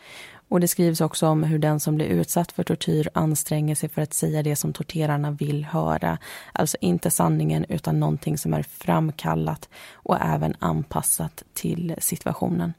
Och 0.48 0.60
det 0.60 0.68
skrivs 0.68 1.00
också 1.00 1.26
om 1.26 1.42
hur 1.42 1.58
den 1.58 1.80
som 1.80 1.94
blir 1.94 2.06
utsatt 2.06 2.52
för 2.52 2.62
tortyr 2.62 3.08
anstränger 3.14 3.74
sig 3.74 3.88
för 3.88 4.02
att 4.02 4.14
säga 4.14 4.42
det 4.42 4.56
som 4.56 4.72
torterarna 4.72 5.30
vill 5.30 5.64
höra. 5.64 6.18
Alltså 6.52 6.76
inte 6.80 7.10
sanningen 7.10 7.64
utan 7.68 8.00
någonting 8.00 8.38
som 8.38 8.54
är 8.54 8.62
framkallat 8.62 9.68
och 9.92 10.20
även 10.20 10.54
anpassat 10.58 11.42
till 11.52 11.94
situationen. 11.98 12.72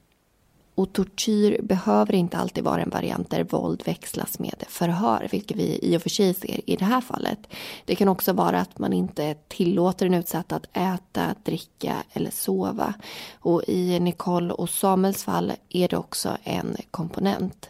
Och 0.76 0.94
tortyr 0.94 1.62
behöver 1.62 2.16
inte 2.16 2.38
alltid 2.38 2.64
vara 2.64 2.82
en 2.82 2.90
variant 2.90 3.30
där 3.30 3.44
våld 3.44 3.82
växlas 3.86 4.40
med 4.40 4.64
förhör, 4.68 5.28
vilket 5.32 5.58
vi 5.58 5.80
i 5.82 5.98
och 5.98 6.02
för 6.02 6.10
sig 6.10 6.34
ser 6.34 6.70
i 6.70 6.76
det 6.76 6.86
här 6.86 7.02
fallet. 7.02 7.40
Det 7.86 7.96
kan 7.96 8.08
också 8.08 8.34
vara 8.34 8.62
att 8.62 8.80
man 8.80 8.94
inte 8.94 9.36
tillåter 9.48 10.06
den 10.06 10.20
utsatta 10.20 10.56
att 10.56 10.68
äta, 10.74 11.36
dricka 11.44 11.96
eller 12.14 12.32
sova. 12.32 12.94
Och 13.40 13.64
i 13.68 14.00
Nicole 14.00 14.54
och 14.54 14.70
Samuels 14.70 15.24
fall 15.24 15.54
är 15.70 15.88
det 15.88 15.98
också 15.98 16.38
en 16.44 16.76
komponent. 16.92 17.70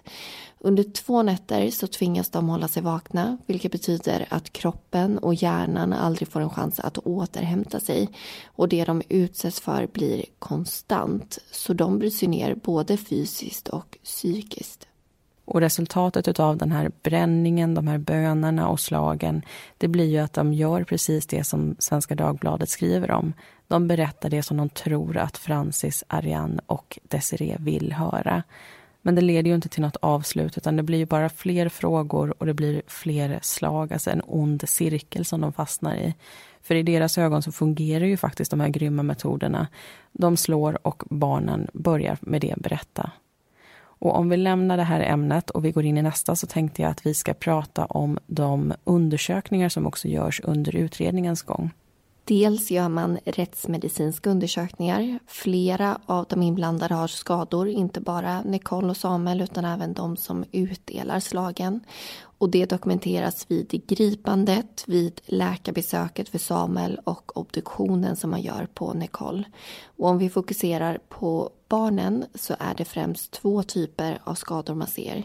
Under 0.60 0.84
två 0.84 1.24
nätter 1.24 1.70
så 1.70 1.88
tvingas 1.88 2.30
de 2.30 2.50
hålla 2.50 2.68
sig 2.68 2.84
vakna 2.84 3.38
vilket 3.46 3.72
betyder 3.72 4.26
att 4.30 4.54
kroppen 4.54 5.18
och 5.18 5.36
hjärnan 5.36 5.94
aldrig 5.94 6.28
får 6.28 6.42
en 6.42 6.50
chans 6.50 6.80
att 6.80 6.98
återhämta 6.98 7.80
sig. 7.80 8.10
Och 8.46 8.70
det 8.70 8.86
de 8.86 9.02
utsätts 9.10 9.60
för 9.60 9.88
blir 9.88 10.26
konstant. 10.40 11.38
Så 11.52 11.74
de 11.74 12.00
bryts 12.00 12.22
ner 12.22 12.56
både 12.56 12.98
fysiskt 12.98 13.68
och 13.68 13.98
psykiskt. 14.04 14.88
Och 15.46 15.60
resultatet 15.62 16.40
av 16.40 16.58
den 16.58 16.72
här 16.72 16.92
bränningen, 17.04 17.74
de 17.74 17.88
här 17.88 17.98
bönerna 17.98 18.70
och 18.70 18.80
slagen 18.80 19.42
det 19.78 19.88
blir 19.88 20.06
ju 20.06 20.18
att 20.18 20.34
de 20.34 20.54
gör 20.54 20.84
precis 20.84 21.28
det 21.28 21.44
som 21.44 21.76
Svenska 21.80 22.16
Dagbladet 22.16 22.70
skriver 22.70 23.12
om. 23.12 23.34
De 23.68 23.88
berättar 23.88 24.30
det 24.30 24.44
som 24.44 24.58
de 24.58 24.70
tror 24.70 25.18
att 25.18 25.38
Francis, 25.38 26.04
Ariane 26.08 26.62
och 26.66 27.00
Desiree 27.04 27.58
vill 27.60 27.94
höra. 27.94 28.44
Men 29.06 29.16
det 29.16 29.22
leder 29.22 29.50
ju 29.50 29.56
inte 29.56 29.70
till 29.70 29.82
något 29.82 29.96
avslut 29.96 30.58
utan 30.58 30.76
det 30.76 30.84
blir 30.84 31.06
bara 31.06 31.30
fler 31.30 31.70
frågor 31.70 32.34
och 32.38 32.46
det 32.46 32.54
blir 32.54 32.82
fler 32.88 33.40
slag, 33.42 33.94
alltså 33.94 34.12
en 34.12 34.22
ond 34.26 34.70
cirkel 34.70 35.26
som 35.26 35.42
de 35.42 35.54
fastnar 35.54 35.96
i. 35.96 36.14
För 36.62 36.76
i 36.76 36.84
deras 36.84 37.18
ögon 37.18 37.42
så 37.42 37.52
fungerar 37.52 38.06
ju 38.06 38.18
faktiskt 38.18 38.52
de 38.52 38.60
här 38.60 38.70
grymma 38.70 39.04
metoderna. 39.04 39.68
De 40.12 40.38
slår 40.38 40.88
och 40.88 41.04
barnen 41.10 41.68
börjar 41.74 42.18
med 42.22 42.42
det 42.42 42.56
berätta. 42.58 43.12
Och 43.78 44.16
om 44.16 44.30
vi 44.30 44.38
lämnar 44.38 44.78
det 44.78 44.84
här 44.84 45.02
ämnet 45.02 45.50
och 45.50 45.66
vi 45.66 45.72
går 45.72 45.86
in 45.86 45.98
i 45.98 46.02
nästa 46.02 46.36
så 46.36 46.48
tänkte 46.48 46.82
jag 46.82 46.92
att 46.92 47.06
vi 47.06 47.14
ska 47.14 47.34
prata 47.34 47.86
om 47.86 48.20
de 48.28 48.74
undersökningar 48.84 49.70
som 49.70 49.88
också 49.88 50.08
görs 50.08 50.42
under 50.44 50.76
utredningens 50.76 51.42
gång. 51.42 51.72
Dels 52.28 52.72
gör 52.72 52.90
man 52.90 53.18
rättsmedicinska 53.26 54.30
undersökningar. 54.30 55.20
Flera 55.28 56.00
av 56.06 56.26
de 56.30 56.42
inblandade 56.42 56.94
har 56.94 57.08
skador, 57.08 57.68
inte 57.68 58.02
bara 58.02 58.42
Nicole 58.42 58.90
och 58.90 58.98
Samuel 58.98 59.42
utan 59.42 59.66
även 59.66 59.94
de 59.94 60.18
som 60.18 60.46
utdelar 60.52 61.20
slagen. 61.20 61.80
Och 62.38 62.50
det 62.50 62.66
dokumenteras 62.66 63.46
vid 63.48 63.88
gripandet, 63.88 64.84
vid 64.88 65.22
läkarbesöket 65.26 66.30
för 66.30 66.38
Samuel 66.38 67.00
och 67.04 67.38
obduktionen 67.38 68.16
som 68.16 68.30
man 68.30 68.42
gör 68.42 68.68
på 68.74 68.94
Nicole. 68.94 69.44
Och 69.86 70.10
om 70.10 70.18
vi 70.18 70.30
fokuserar 70.30 71.00
på 71.10 71.50
barnen 71.70 72.26
så 72.36 72.56
är 72.60 72.74
det 72.78 72.86
främst 72.86 73.32
två 73.32 73.64
typer 73.64 74.22
av 74.24 74.36
skador 74.36 74.76
man 74.76 74.88
ser. 74.88 75.24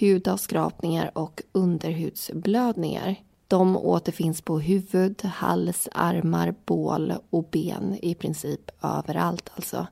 Hudavskrapningar 0.00 1.10
och 1.14 1.42
underhudsblödningar. 1.52 3.16
De 3.48 3.76
återfinns 3.76 4.42
på 4.42 4.60
huvud, 4.60 5.24
hals, 5.24 5.88
armar, 5.92 6.54
bål 6.64 7.14
och 7.30 7.48
ben 7.50 7.98
i 8.02 8.14
princip 8.14 8.70
överallt 8.82 9.50
alltså. 9.54 9.86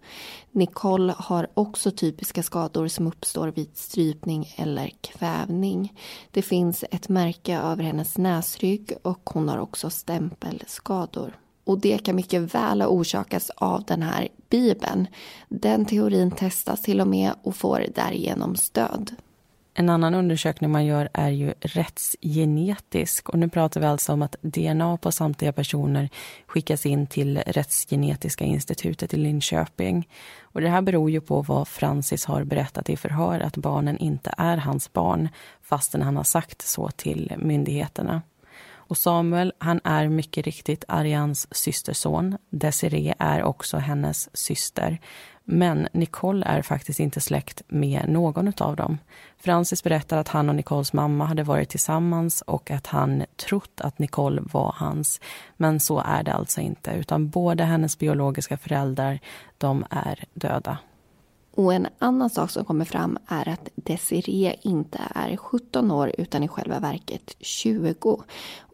Nicole 0.53 1.15
har 1.19 1.47
också 1.55 1.91
typiska 1.91 2.43
skador 2.43 2.89
som 2.89 3.07
uppstår 3.07 3.49
vid 3.49 3.77
strypning 3.77 4.55
eller 4.57 4.91
kvävning. 5.01 5.93
Det 6.31 6.43
finns 6.43 6.85
ett 6.91 7.09
märke 7.09 7.59
över 7.59 7.85
hennes 7.85 8.19
näsrygg 8.19 8.93
och 9.03 9.31
hon 9.33 9.49
har 9.49 9.59
också 9.59 9.91
stämpelskador. 9.91 11.39
Och 11.65 11.79
det 11.79 11.99
kan 11.99 12.17
mycket 12.17 12.55
väl 12.55 12.81
ha 12.81 12.89
orsakats 12.89 13.51
av 13.51 13.85
den 13.85 14.03
här 14.03 14.29
bibeln. 14.49 15.07
Den 15.49 15.85
teorin 15.85 16.31
testas 16.31 16.83
till 16.83 17.01
och 17.01 17.09
med 17.09 17.33
och 17.43 17.57
får 17.57 17.87
därigenom 17.95 18.57
stöd. 18.57 19.15
En 19.77 19.89
annan 19.89 20.15
undersökning 20.15 20.71
man 20.71 20.87
gör 20.87 21.09
är 21.13 21.31
ju 21.31 21.55
rättsgenetisk. 21.61 23.29
Och 23.29 23.39
nu 23.39 23.49
pratar 23.49 23.81
vi 23.81 23.87
alltså 23.87 24.13
om 24.13 24.23
att 24.23 24.37
DNA 24.43 24.97
på 24.97 25.13
samtliga 25.13 25.53
personer 25.53 26.09
skickas 26.47 26.87
in 26.87 27.07
till 27.07 27.39
Rättsgenetiska 27.39 28.45
institutet 28.45 29.15
i 29.15 29.17
Linköping. 29.17 30.09
Och 30.43 30.61
det 30.61 30.69
här 30.69 30.83
beror 30.83 31.11
ju 31.11 31.21
på 31.21 31.43
vad 31.43 31.69
Francis 31.69 32.25
har 32.25 32.45
berättat 32.45 32.91
i 32.91 32.97
förhör, 32.97 33.41
att 33.41 33.57
barnen 33.57 33.99
inte 33.99 34.35
är 34.39 34.57
hans 34.57 34.93
barn 34.93 35.29
fastän 35.63 36.03
han 36.03 36.17
har 36.17 36.25
sagt 36.25 36.63
så 36.63 36.91
till 36.91 37.33
myndigheterna. 37.39 38.23
Och 38.87 38.97
Samuel, 38.97 39.53
han 39.59 39.81
är 39.85 40.09
mycket 40.09 40.45
riktigt 40.45 40.85
Arians 40.89 41.55
systerson. 41.57 42.39
Desiree 42.51 43.15
är 43.19 43.43
också 43.43 43.77
hennes 43.77 44.37
syster. 44.37 45.01
Men 45.45 45.89
Nicole 45.93 46.47
är 46.47 46.63
faktiskt 46.63 47.01
inte 47.01 47.21
släkt 47.21 47.63
med 47.69 48.09
någon 48.09 48.53
av 48.59 48.77
dem. 48.77 48.99
Francis 49.39 49.83
berättar 49.83 50.17
att 50.17 50.29
han 50.29 50.49
och 50.49 50.55
Nicoles 50.55 50.93
mamma 50.93 51.25
hade 51.25 51.43
varit 51.43 51.69
tillsammans 51.69 52.43
och 52.43 52.71
att 52.71 52.87
han 52.87 53.25
trott 53.37 53.81
att 53.81 53.99
Nicole 53.99 54.43
var 54.53 54.75
hans. 54.77 55.21
Men 55.57 55.81
så 55.81 55.99
är 56.07 56.23
det 56.23 56.33
alltså 56.33 56.61
inte, 56.61 56.91
utan 56.91 57.29
båda 57.29 57.65
hennes 57.65 57.99
biologiska 57.99 58.57
föräldrar, 58.57 59.19
de 59.59 59.85
är 59.91 60.25
döda. 60.35 60.79
Och 61.57 61.75
en 61.75 61.87
annan 61.99 62.31
sak 62.31 62.51
som 62.51 62.65
kommer 62.65 62.85
fram 62.85 63.19
är 63.27 63.49
att 63.49 63.69
Desiree 63.75 64.57
inte 64.63 64.99
är 65.15 65.37
17 65.37 65.91
år 65.91 66.13
utan 66.19 66.43
i 66.43 66.49
själva 66.49 66.81
verket 66.81 67.37
20. 67.41 68.23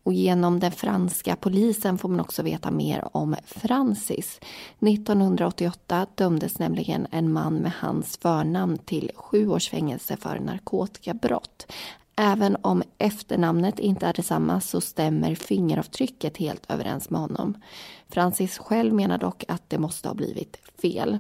Och 0.03 0.13
genom 0.13 0.61
den 0.61 0.73
franska 0.73 1.37
polisen 1.37 1.99
får 1.99 2.09
man 2.09 2.21
också 2.21 2.43
veta 2.43 2.71
mer 2.71 3.17
om 3.17 3.37
Francis. 3.47 4.41
1988 4.81 6.07
dömdes 6.15 6.59
nämligen 6.59 7.07
en 7.11 7.33
man 7.33 7.55
med 7.55 7.73
hans 7.81 8.17
förnamn 8.17 8.79
till 8.79 9.11
sju 9.15 9.49
års 9.49 9.71
fängelse 9.71 10.17
för 10.17 10.39
narkotikabrott. 10.39 11.73
Även 12.17 12.57
om 12.63 12.83
efternamnet 12.99 13.79
inte 13.79 14.07
är 14.07 14.13
detsamma 14.13 14.61
så 14.61 14.81
stämmer 14.81 15.35
fingeravtrycket 15.35 16.37
helt 16.37 16.71
överens 16.71 17.11
med 17.11 17.21
honom. 17.21 17.63
Francis 18.09 18.59
själv 18.59 18.95
menar 18.95 19.19
dock 19.19 19.45
att 19.49 19.71
det 19.71 19.79
måste 19.79 20.09
ha 20.09 20.15
blivit 20.15 20.57
fel. 20.83 21.19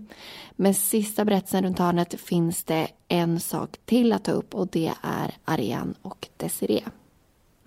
Men 0.52 0.74
sista 0.74 1.24
berättelsen 1.24 1.64
runt 1.64 1.78
hörnet 1.78 2.20
finns 2.20 2.64
det 2.64 2.88
en 3.08 3.40
sak 3.40 3.76
till 3.84 4.12
att 4.12 4.24
ta 4.24 4.32
upp 4.32 4.54
och 4.54 4.68
det 4.68 4.92
är 5.02 5.34
Ariane 5.44 5.94
och 6.02 6.28
Desiree. 6.36 6.84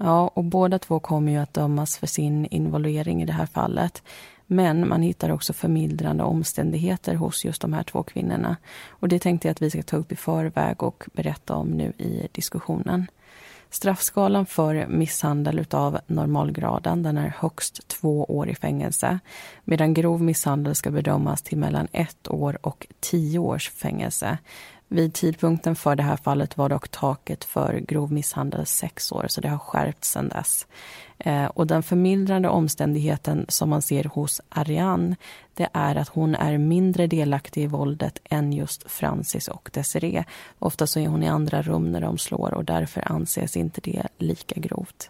Ja, 0.05 0.31
och 0.33 0.43
båda 0.43 0.79
två 0.79 0.99
kommer 0.99 1.31
ju 1.31 1.37
att 1.37 1.53
dömas 1.53 1.97
för 1.97 2.07
sin 2.07 2.45
involvering 2.45 3.21
i 3.21 3.25
det 3.25 3.33
här 3.33 3.45
fallet. 3.45 4.03
Men 4.47 4.87
man 4.87 5.01
hittar 5.01 5.29
också 5.29 5.53
förmildrande 5.53 6.23
omständigheter 6.23 7.15
hos 7.15 7.45
just 7.45 7.61
de 7.61 7.73
här 7.73 7.83
två 7.83 8.03
kvinnorna. 8.03 8.57
Och 8.89 9.07
det 9.07 9.19
tänkte 9.19 9.47
jag 9.47 9.51
att 9.51 9.61
vi 9.61 9.69
ska 9.69 9.83
ta 9.83 9.97
upp 9.97 10.11
i 10.11 10.15
förväg 10.15 10.83
och 10.83 11.03
berätta 11.13 11.55
om 11.55 11.67
nu 11.67 11.93
i 11.97 12.27
diskussionen. 12.31 13.07
Straffskalan 13.69 14.45
för 14.45 14.87
misshandel 14.87 15.65
av 15.71 15.99
normalgraden 16.07 17.03
den 17.03 17.17
är 17.17 17.33
högst 17.37 17.87
två 17.87 18.23
år 18.23 18.49
i 18.49 18.55
fängelse 18.55 19.19
medan 19.63 19.93
grov 19.93 20.21
misshandel 20.21 20.75
ska 20.75 20.91
bedömas 20.91 21.41
till 21.41 21.57
mellan 21.57 21.87
ett 21.91 22.27
år 22.27 22.57
och 22.61 22.87
tio 22.99 23.39
års 23.39 23.69
fängelse. 23.69 24.37
Vid 24.93 25.13
tidpunkten 25.13 25.75
för 25.75 25.95
det 25.95 26.03
här 26.03 26.17
fallet 26.17 26.57
var 26.57 26.69
dock 26.69 26.89
taket 26.89 27.43
för 27.43 27.79
grov 27.79 28.11
misshandel 28.11 28.65
sex 28.65 29.11
år, 29.11 29.25
så 29.27 29.41
det 29.41 29.47
har 29.47 29.57
skärpts 29.57 30.11
sedan 30.11 30.29
dess. 30.29 30.67
Eh, 31.17 31.45
och 31.45 31.67
den 31.67 31.83
förmildrande 31.83 32.49
omständigheten 32.49 33.45
som 33.49 33.69
man 33.69 33.81
ser 33.81 34.03
hos 34.03 34.41
Ariane 34.49 35.15
det 35.53 35.67
är 35.73 35.95
att 35.95 36.07
hon 36.07 36.35
är 36.35 36.57
mindre 36.57 37.07
delaktig 37.07 37.63
i 37.63 37.67
våldet 37.67 38.19
än 38.23 38.53
just 38.53 38.91
Francis 38.91 39.47
och 39.47 39.69
Desiree. 39.73 40.25
Ofta 40.59 40.87
så 40.87 40.99
är 40.99 41.07
hon 41.07 41.23
i 41.23 41.27
andra 41.27 41.61
rum 41.61 41.91
när 41.91 42.01
de 42.01 42.17
slår 42.17 42.53
och 42.53 42.65
därför 42.65 43.11
anses 43.11 43.57
inte 43.57 43.81
det 43.81 44.07
lika 44.17 44.59
grovt. 44.59 45.09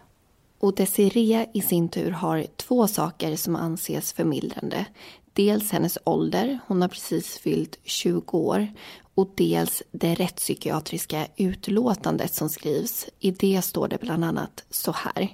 Och 0.58 0.74
Desiree 0.74 1.46
i 1.54 1.60
sin 1.60 1.88
tur 1.88 2.10
har 2.10 2.46
två 2.56 2.88
saker 2.88 3.36
som 3.36 3.56
anses 3.56 4.12
förmildrande. 4.12 4.86
Dels 5.32 5.72
hennes 5.72 5.98
ålder, 6.04 6.58
hon 6.66 6.82
har 6.82 6.88
precis 6.88 7.38
fyllt 7.38 7.78
20 7.84 8.38
år 8.38 8.68
och 9.14 9.30
dels 9.34 9.82
det 9.90 10.14
rättspsykiatriska 10.14 11.26
utlåtandet 11.36 12.34
som 12.34 12.48
skrivs. 12.48 13.06
I 13.20 13.30
det 13.30 13.62
står 13.62 13.88
det 13.88 14.00
bland 14.00 14.24
annat 14.24 14.64
så 14.70 14.92
här. 14.92 15.28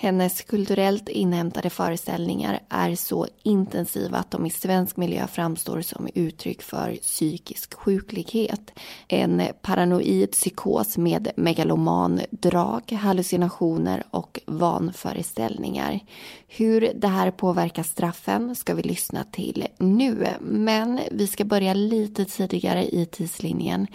Hennes 0.00 0.42
kulturellt 0.42 1.08
inhämtade 1.08 1.70
föreställningar 1.70 2.60
är 2.68 2.94
så 2.94 3.26
intensiva 3.42 4.18
att 4.18 4.30
de 4.30 4.46
i 4.46 4.50
svensk 4.50 4.96
miljö 4.96 5.26
framstår 5.26 5.80
som 5.80 6.08
uttryck 6.14 6.62
för 6.62 6.96
psykisk 6.96 7.74
sjuklighet. 7.74 8.70
En 9.08 9.42
paranoid 9.62 10.32
psykos 10.32 10.98
med 10.98 11.30
megaloman 11.36 12.20
drag, 12.30 12.92
hallucinationer 12.92 14.04
och 14.10 14.40
vanföreställningar. 14.46 16.00
Hur 16.48 16.92
det 16.94 17.08
här 17.08 17.30
påverkar 17.30 17.82
straffen 17.82 18.56
ska 18.56 18.74
vi 18.74 18.82
lyssna 18.82 19.24
till 19.24 19.66
nu. 19.78 20.28
Men 20.40 21.00
vi 21.10 21.26
ska 21.26 21.44
börja 21.44 21.74
lite 21.74 22.24
tidigare 22.24 22.94
i 22.94 23.06
tidslinjen 23.06 23.86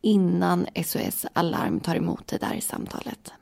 innan 0.00 0.66
SOS 0.84 1.26
Alarm 1.32 1.80
tar 1.80 1.96
emot 1.96 2.26
det 2.26 2.38
där 2.38 2.60
samtalet. 2.60 3.32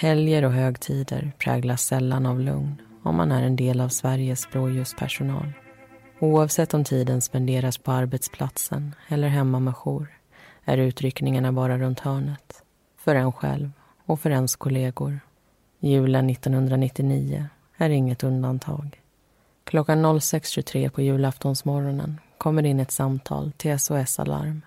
Helger 0.00 0.44
och 0.44 0.52
högtider 0.52 1.32
präglas 1.38 1.82
sällan 1.82 2.26
av 2.26 2.40
lugn 2.40 2.82
om 3.02 3.16
man 3.16 3.32
är 3.32 3.42
en 3.42 3.56
del 3.56 3.80
av 3.80 3.88
Sveriges 3.88 4.50
blåljuspersonal. 4.50 5.52
Oavsett 6.20 6.74
om 6.74 6.84
tiden 6.84 7.20
spenderas 7.20 7.78
på 7.78 7.92
arbetsplatsen 7.92 8.94
eller 9.08 9.28
hemma 9.28 9.60
med 9.60 9.76
jour 9.76 10.08
är 10.64 10.78
utryckningarna 10.78 11.52
bara 11.52 11.78
runt 11.78 12.00
hörnet. 12.00 12.62
För 12.96 13.14
en 13.14 13.32
själv 13.32 13.70
och 14.06 14.20
för 14.20 14.30
ens 14.30 14.56
kollegor. 14.56 15.20
Julen 15.80 16.30
1999 16.30 17.46
är 17.76 17.90
inget 17.90 18.24
undantag. 18.24 19.00
Klockan 19.64 20.06
06.23 20.06 20.88
på 20.88 21.02
julaftonsmorgonen 21.02 22.20
kommer 22.38 22.66
in 22.66 22.80
ett 22.80 22.92
samtal 22.92 23.52
till 23.56 23.78
SOS 23.78 24.18
Alarm. 24.18 24.62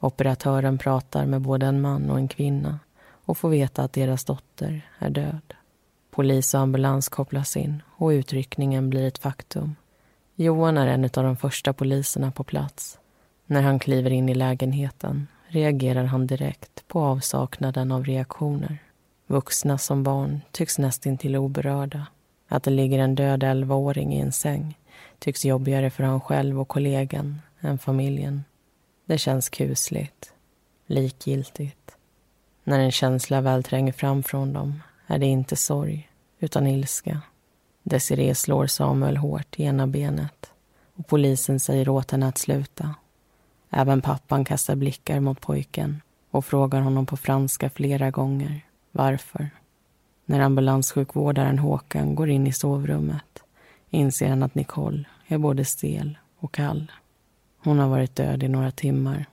Operatören 0.00 0.78
pratar 0.78 1.26
med 1.26 1.40
både 1.40 1.66
en 1.66 1.80
man 1.80 2.10
och 2.10 2.18
en 2.18 2.28
kvinna 2.28 2.78
och 3.26 3.38
får 3.38 3.48
veta 3.48 3.82
att 3.82 3.92
deras 3.92 4.24
dotter 4.24 4.90
är 4.98 5.10
död. 5.10 5.54
Polis 6.10 6.54
och 6.54 6.60
ambulans 6.60 7.08
kopplas 7.08 7.56
in 7.56 7.82
och 7.96 8.08
utryckningen 8.08 8.90
blir 8.90 9.06
ett 9.06 9.18
faktum. 9.18 9.76
Johan 10.34 10.78
är 10.78 10.86
en 10.86 11.04
av 11.04 11.10
de 11.24 11.36
första 11.36 11.72
poliserna 11.72 12.30
på 12.30 12.44
plats. 12.44 12.98
När 13.46 13.62
han 13.62 13.78
kliver 13.78 14.10
in 14.10 14.28
i 14.28 14.34
lägenheten 14.34 15.26
reagerar 15.48 16.04
han 16.04 16.26
direkt 16.26 16.88
på 16.88 17.00
avsaknaden 17.00 17.92
av 17.92 18.04
reaktioner. 18.04 18.78
Vuxna 19.26 19.78
som 19.78 20.02
barn 20.02 20.40
tycks 20.52 20.78
nästintill 20.78 21.36
oberörda. 21.36 22.06
Att 22.48 22.62
det 22.62 22.70
ligger 22.70 22.98
en 22.98 23.14
död 23.14 23.42
11-åring 23.42 24.14
i 24.14 24.20
en 24.20 24.32
säng 24.32 24.78
tycks 25.18 25.44
jobbigare 25.44 25.90
för 25.90 26.04
han 26.04 26.20
själv 26.20 26.60
och 26.60 26.68
kollegan 26.68 27.40
än 27.60 27.78
familjen. 27.78 28.44
Det 29.04 29.18
känns 29.18 29.48
kusligt, 29.48 30.32
likgiltigt. 30.86 31.95
När 32.68 32.78
en 32.78 32.92
känsla 32.92 33.40
väl 33.40 33.62
tränger 33.62 33.92
fram 33.92 34.22
från 34.22 34.52
dem 34.52 34.82
är 35.06 35.18
det 35.18 35.26
inte 35.26 35.56
sorg, 35.56 36.10
utan 36.38 36.66
ilska. 36.66 37.20
Desiree 37.82 38.34
slår 38.34 38.66
Samuel 38.66 39.16
hårt 39.16 39.60
i 39.60 39.62
ena 39.62 39.86
benet 39.86 40.50
och 40.94 41.06
polisen 41.06 41.60
säger 41.60 41.88
åt 41.88 42.10
henne 42.10 42.28
att 42.28 42.38
sluta. 42.38 42.94
Även 43.70 44.02
pappan 44.02 44.44
kastar 44.44 44.76
blickar 44.76 45.20
mot 45.20 45.40
pojken 45.40 46.02
och 46.30 46.44
frågar 46.44 46.80
honom 46.80 47.06
på 47.06 47.16
franska 47.16 47.70
flera 47.70 48.10
gånger 48.10 48.60
varför. 48.92 49.50
När 50.24 50.40
ambulanssjukvårdaren 50.40 51.58
Håkan 51.58 52.14
går 52.14 52.30
in 52.30 52.46
i 52.46 52.52
sovrummet 52.52 53.42
inser 53.90 54.28
han 54.28 54.42
att 54.42 54.54
Nicole 54.54 55.04
är 55.26 55.38
både 55.38 55.64
stel 55.64 56.18
och 56.38 56.54
kall. 56.54 56.92
Hon 57.58 57.78
har 57.78 57.88
varit 57.88 58.16
död 58.16 58.42
i 58.42 58.48
några 58.48 58.70
timmar. 58.70 59.26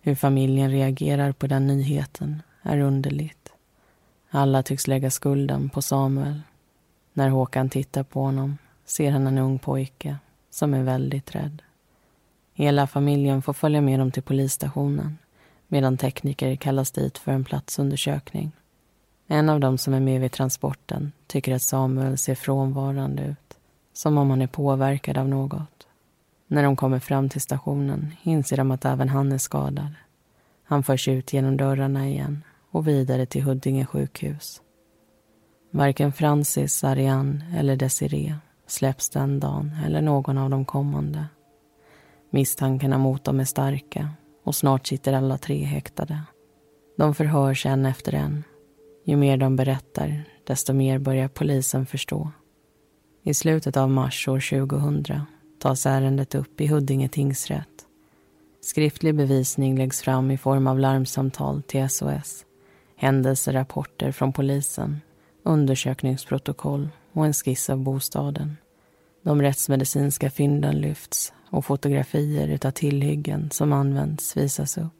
Hur 0.00 0.14
familjen 0.14 0.70
reagerar 0.70 1.32
på 1.32 1.46
den 1.46 1.66
nyheten 1.66 2.42
är 2.62 2.78
underligt. 2.78 3.52
Alla 4.30 4.62
tycks 4.62 4.86
lägga 4.86 5.10
skulden 5.10 5.68
på 5.68 5.82
Samuel. 5.82 6.40
När 7.12 7.28
Håkan 7.28 7.68
tittar 7.68 8.02
på 8.02 8.22
honom 8.22 8.58
ser 8.84 9.10
han 9.10 9.26
en 9.26 9.38
ung 9.38 9.58
pojke 9.58 10.16
som 10.50 10.74
är 10.74 10.82
väldigt 10.82 11.34
rädd. 11.34 11.62
Hela 12.54 12.86
familjen 12.86 13.42
får 13.42 13.52
följa 13.52 13.80
med 13.80 13.98
dem 13.98 14.10
till 14.10 14.22
polisstationen 14.22 15.18
medan 15.68 15.96
tekniker 15.96 16.56
kallas 16.56 16.90
dit 16.90 17.18
för 17.18 17.32
en 17.32 17.44
platsundersökning. 17.44 18.52
En 19.26 19.48
av 19.48 19.60
dem 19.60 19.78
som 19.78 19.94
är 19.94 20.00
med 20.00 20.20
vid 20.20 20.32
transporten 20.32 21.12
tycker 21.26 21.54
att 21.54 21.62
Samuel 21.62 22.18
ser 22.18 22.34
frånvarande 22.34 23.22
ut, 23.22 23.58
som 23.92 24.18
om 24.18 24.30
han 24.30 24.42
är 24.42 24.46
påverkad 24.46 25.18
av 25.18 25.28
något. 25.28 25.86
När 26.46 26.62
de 26.62 26.76
kommer 26.76 26.98
fram 26.98 27.28
till 27.28 27.40
stationen 27.40 28.14
inser 28.22 28.56
de 28.56 28.70
att 28.70 28.84
även 28.84 29.08
han 29.08 29.32
är 29.32 29.38
skadad. 29.38 29.94
Han 30.64 30.82
förs 30.82 31.08
ut 31.08 31.32
genom 31.32 31.56
dörrarna 31.56 32.08
igen 32.08 32.42
och 32.72 32.88
vidare 32.88 33.26
till 33.26 33.42
Huddinge 33.42 33.86
sjukhus. 33.86 34.62
Varken 35.70 36.12
Francis, 36.12 36.84
Ariane 36.84 37.46
eller 37.56 37.76
Desiree 37.76 38.34
släpps 38.66 39.10
den 39.10 39.40
dagen 39.40 39.70
eller 39.84 40.02
någon 40.02 40.38
av 40.38 40.50
de 40.50 40.64
kommande. 40.64 41.26
Misstankarna 42.30 42.98
mot 42.98 43.24
dem 43.24 43.40
är 43.40 43.44
starka 43.44 44.10
och 44.44 44.54
snart 44.54 44.86
sitter 44.86 45.12
alla 45.12 45.38
tre 45.38 45.64
häktade. 45.64 46.20
De 46.96 47.14
förhörs 47.14 47.66
en 47.66 47.86
efter 47.86 48.14
en. 48.14 48.44
Ju 49.04 49.16
mer 49.16 49.36
de 49.36 49.56
berättar, 49.56 50.24
desto 50.44 50.72
mer 50.72 50.98
börjar 50.98 51.28
polisen 51.28 51.86
förstå. 51.86 52.30
I 53.22 53.34
slutet 53.34 53.76
av 53.76 53.90
mars 53.90 54.28
år 54.28 54.66
2000 54.66 55.20
tas 55.58 55.86
ärendet 55.86 56.34
upp 56.34 56.60
i 56.60 56.66
Huddinge 56.66 57.08
tingsrätt. 57.08 57.86
Skriftlig 58.60 59.14
bevisning 59.14 59.78
läggs 59.78 60.00
fram 60.00 60.30
i 60.30 60.38
form 60.38 60.66
av 60.66 60.78
larmsamtal 60.78 61.62
till 61.62 61.88
SOS, 61.88 62.44
händelserapporter 63.02 64.12
från 64.12 64.32
polisen, 64.32 65.00
undersökningsprotokoll 65.42 66.88
och 67.12 67.26
en 67.26 67.32
skiss 67.32 67.70
av 67.70 67.78
bostaden. 67.78 68.56
De 69.22 69.42
rättsmedicinska 69.42 70.30
fynden 70.30 70.80
lyfts 70.80 71.32
och 71.50 71.64
fotografier 71.64 72.66
av 72.66 72.70
tillhyggen 72.70 73.50
som 73.50 73.72
använts 73.72 74.36
visas 74.36 74.78
upp. 74.78 74.92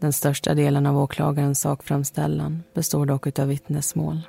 Den 0.00 0.12
största 0.12 0.54
delen 0.54 0.86
av 0.86 0.98
åklagarens 0.98 1.60
sakframställan 1.60 2.62
består 2.74 3.06
dock 3.06 3.38
av 3.38 3.48
vittnesmål. 3.48 4.20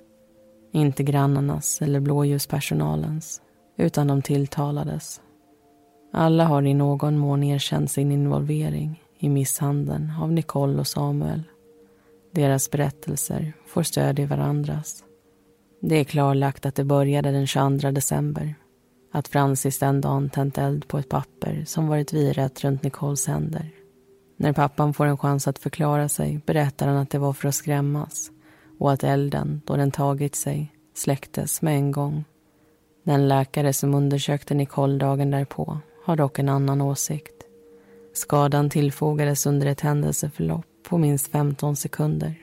Inte 0.72 1.04
grannarnas 1.04 1.82
eller 1.82 2.00
blåljuspersonalens, 2.00 3.42
utan 3.78 4.08
de 4.08 4.22
tilltalades. 4.22 5.22
Alla 6.14 6.46
har 6.46 6.64
i 6.64 6.74
någon 6.74 7.18
mån 7.18 7.44
erkänt 7.44 7.92
sin 7.92 8.12
involvering 8.12 9.04
i 9.20 9.30
misshandeln 9.30 10.12
av 10.22 10.32
Nicole 10.32 10.80
och 10.80 10.88
Samuel. 10.88 11.44
Deras 12.32 12.72
berättelser 12.72 13.54
får 13.68 13.84
stöd 13.84 14.20
i 14.20 14.26
varandras. 14.26 15.04
Det 15.82 15.96
är 15.96 16.04
klarlagt 16.04 16.66
att 16.66 16.76
det 16.76 16.84
började 16.84 17.32
den 17.32 17.48
22 17.48 17.92
december 17.92 18.56
att 19.12 19.28
Francis 19.28 19.80
den 19.80 20.02
dagen 20.02 20.30
tänt 20.30 20.58
eld 20.58 20.88
på 20.88 20.98
ett 20.98 21.10
papper 21.10 21.64
som 21.68 21.88
varit 21.88 22.14
virat 22.14 22.64
runt 22.64 22.84
Nicoles 22.84 23.28
händer. 23.28 23.70
När 24.38 24.54
pappan 24.54 24.94
får 24.94 25.06
en 25.06 25.18
chans 25.18 25.48
att 25.48 25.60
förklara 25.60 26.10
sig 26.10 26.42
berättar 26.46 26.88
han 26.88 26.98
att 26.98 27.10
det 27.10 27.20
var 27.20 27.34
för 27.34 27.48
att 27.48 27.56
skrämmas 27.56 28.32
och 28.80 28.92
att 28.92 29.04
elden, 29.04 29.62
då 29.66 29.76
den 29.76 29.92
tagit 29.92 30.36
sig, 30.36 30.74
släcktes 30.96 31.62
med 31.62 31.76
en 31.76 31.92
gång. 31.92 32.24
Den 33.04 33.28
läkare 33.28 33.74
som 33.74 33.94
undersökte 33.94 34.54
Nicole 34.54 34.98
dagen 34.98 35.32
därpå 35.32 35.80
har 36.06 36.16
dock 36.16 36.40
en 36.40 36.50
annan 36.50 36.82
åsikt. 36.82 37.36
Skadan 38.14 38.70
tillfogades 38.70 39.46
under 39.46 39.68
ett 39.68 39.82
händelseförlopp 39.82 40.66
på 40.90 40.98
minst 40.98 41.28
15 41.28 41.76
sekunder. 41.76 42.36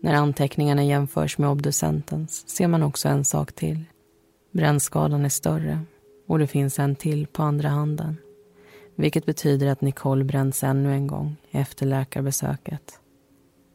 När 0.00 0.14
anteckningarna 0.14 0.84
jämförs 0.84 1.38
med 1.38 1.50
obducentens 1.50 2.48
ser 2.48 2.68
man 2.68 2.82
också 2.82 3.08
en 3.08 3.24
sak 3.24 3.52
till. 3.52 3.84
Brännskadan 4.52 5.24
är 5.24 5.28
större 5.28 5.80
och 6.26 6.38
det 6.38 6.46
finns 6.46 6.78
en 6.78 6.96
till 6.96 7.26
på 7.26 7.42
andra 7.42 7.68
handen. 7.68 8.16
Vilket 8.96 9.26
betyder 9.26 9.66
att 9.66 9.80
Nicole 9.80 10.24
bränns 10.24 10.64
ännu 10.64 10.92
en 10.92 11.06
gång 11.06 11.36
efter 11.50 11.86
läkarbesöket. 11.86 13.00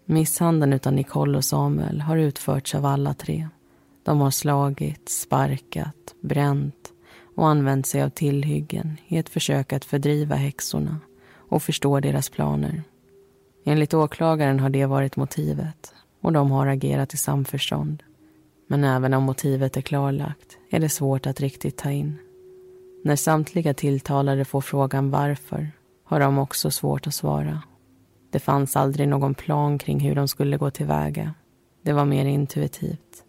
Misshandeln 0.05 0.79
av 0.85 0.93
Nicole 0.93 1.37
och 1.37 1.45
Samuel 1.45 2.01
har 2.01 2.17
utförts 2.17 2.75
av 2.75 2.85
alla 2.85 3.13
tre. 3.13 3.47
De 4.03 4.21
har 4.21 4.31
slagit, 4.31 5.09
sparkat, 5.09 6.15
bränt 6.21 6.91
och 7.35 7.47
använt 7.47 7.87
sig 7.87 8.01
av 8.01 8.09
tillhyggen 8.09 8.97
i 9.07 9.17
ett 9.17 9.29
försök 9.29 9.73
att 9.73 9.85
fördriva 9.85 10.35
häxorna 10.35 10.99
och 11.35 11.63
förstå 11.63 11.99
deras 11.99 12.29
planer. 12.29 12.83
Enligt 13.63 13.93
åklagaren 13.93 14.59
har 14.59 14.69
det 14.69 14.85
varit 14.85 15.15
motivet 15.15 15.93
och 16.21 16.33
de 16.33 16.51
har 16.51 16.67
agerat 16.67 17.13
i 17.13 17.17
samförstånd. 17.17 18.03
Men 18.67 18.83
även 18.83 19.13
om 19.13 19.23
motivet 19.23 19.77
är 19.77 19.81
klarlagt 19.81 20.57
är 20.69 20.79
det 20.79 20.89
svårt 20.89 21.27
att 21.27 21.39
riktigt 21.39 21.77
ta 21.77 21.91
in. 21.91 22.17
När 23.03 23.15
samtliga 23.15 23.73
tilltalade 23.73 24.45
får 24.45 24.61
frågan 24.61 25.11
varför 25.11 25.71
har 26.03 26.19
de 26.19 26.37
också 26.37 26.71
svårt 26.71 27.07
att 27.07 27.13
svara. 27.13 27.61
Det 28.31 28.39
fanns 28.39 28.75
aldrig 28.75 29.07
någon 29.07 29.33
plan 29.33 29.77
kring 29.77 29.99
hur 29.99 30.15
de 30.15 30.27
skulle 30.27 30.57
gå 30.57 30.69
tillväga. 30.69 31.33
Det 31.81 31.93
var 31.93 32.05
mer 32.05 32.25
intuitivt. 32.25 33.23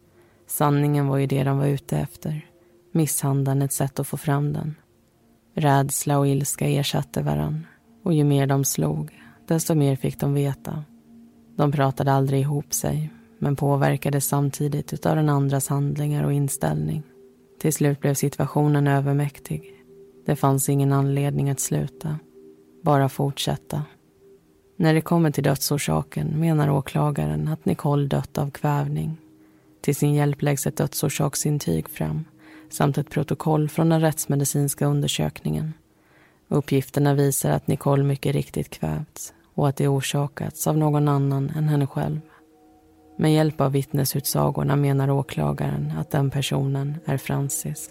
Sanningen 0.47 1.07
var 1.07 1.17
ju 1.17 1.27
det 1.27 1.45
de 1.45 1.59
var 1.59 1.67
ute 1.67 1.99
efter. 1.99 2.47
Misshandeln 2.93 3.63
ett 3.63 3.73
sätt 3.73 4.01
att 4.01 4.07
få 4.07 4.17
fram 4.17 4.53
den. 4.53 4.75
Rädsla 5.55 6.19
och 6.19 6.29
ilska 6.29 6.69
ersatte 6.69 7.23
varann. 7.23 7.67
Och 8.03 8.13
ju 8.15 8.25
mer 8.25 8.47
de 8.47 8.65
slog, 8.65 9.24
desto 9.49 9.75
mer 9.75 9.97
fick 9.97 10.21
de 10.21 10.35
veta. 10.35 10.85
De 11.57 11.73
pratade 11.73 12.13
aldrig 12.13 12.41
ihop 12.41 12.75
sig, 12.75 13.11
men 13.39 13.57
påverkades 13.57 14.27
samtidigt 14.27 15.07
av 15.07 15.17
den 15.17 15.29
andras 15.29 15.69
handlingar 15.69 16.25
och 16.25 16.33
inställning. 16.33 17.03
Till 17.61 17.73
slut 17.73 18.01
blev 18.01 18.15
situationen 18.15 18.87
övermäktig. 18.87 19.63
Det 20.27 20.37
fanns 20.37 20.69
ingen 20.69 20.93
anledning 20.93 21.51
att 21.51 21.61
sluta. 21.61 22.19
Bara 22.83 23.09
fortsätta. 23.09 23.83
När 24.77 24.95
det 24.95 25.01
kommer 25.01 25.31
till 25.31 25.45
dödsorsaken 25.45 26.41
menar 26.41 26.71
åklagaren 26.71 27.49
att 27.49 27.65
Nicole 27.65 28.07
dött 28.07 28.39
av 28.39 28.51
kvävning. 28.51 29.17
Till 29.81 29.97
sin 29.97 30.15
hjälp 30.15 30.43
läggs 30.43 30.67
ett 30.67 30.77
dödsorsaksintyg 30.77 31.89
fram 31.89 32.25
samt 32.71 32.99
ett 32.99 33.11
protokoll 33.11 33.69
från 33.69 33.89
den 33.89 34.01
rättsmedicinska 34.01 34.87
undersökningen. 34.87 35.73
Uppgifterna 36.55 37.15
visar 37.15 37.51
att 37.51 37.67
Nicole 37.67 38.05
mycket 38.05 38.35
riktigt 38.35 38.71
kvävts 38.71 39.35
och 39.55 39.69
att 39.69 39.77
det 39.77 39.89
orsakats 39.89 40.67
av 40.67 40.79
någon 40.79 41.09
annan 41.09 41.51
än 41.57 41.69
henne 41.69 41.87
själv. 41.87 42.21
Med 43.19 43.35
hjälp 43.35 43.61
av 43.61 43.73
vittnesutsagorna 43.73 44.77
menar 44.77 45.11
åklagaren 45.11 45.93
att 45.99 46.11
den 46.11 46.31
personen 46.31 46.95
är 47.05 47.17
Francis. 47.17 47.91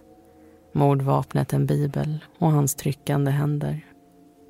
Mordvapnet 0.73 1.53
en 1.53 1.65
bibel 1.65 2.19
och 2.39 2.51
hans 2.51 2.75
tryckande 2.75 3.31
händer. 3.31 3.85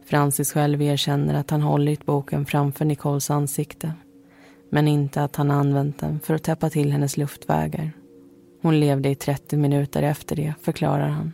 Francis 0.05 0.53
själv 0.53 0.81
erkänner 0.81 1.33
att 1.33 1.49
han 1.49 1.61
hållit 1.61 2.05
boken 2.05 2.45
framför 2.45 2.85
Nicoles 2.85 3.29
ansikte 3.29 3.93
men 4.69 4.87
inte 4.87 5.23
att 5.23 5.35
han 5.35 5.51
använt 5.51 5.99
den 5.99 6.19
för 6.19 6.33
att 6.33 6.43
täppa 6.43 6.69
till 6.69 6.91
hennes 6.91 7.17
luftvägar. 7.17 7.91
Hon 8.61 8.79
levde 8.79 9.09
i 9.09 9.15
30 9.15 9.57
minuter 9.57 10.03
efter 10.03 10.35
det, 10.35 10.53
förklarar 10.61 11.09
han. 11.09 11.31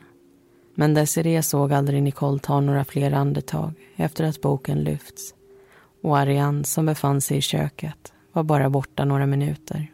Men 0.79 0.93
Desiree 0.93 1.43
såg 1.43 1.73
aldrig 1.73 2.03
Nicole 2.03 2.39
ta 2.39 2.59
några 2.59 2.85
fler 2.85 3.11
andetag 3.11 3.73
efter 3.95 4.23
att 4.23 4.41
boken 4.41 4.83
lyfts. 4.83 5.33
Och 6.03 6.17
Ariane, 6.17 6.63
som 6.63 6.85
befann 6.85 7.21
sig 7.21 7.37
i 7.37 7.41
köket, 7.41 8.13
var 8.33 8.43
bara 8.43 8.69
borta 8.69 9.05
några 9.05 9.25
minuter. 9.25 9.91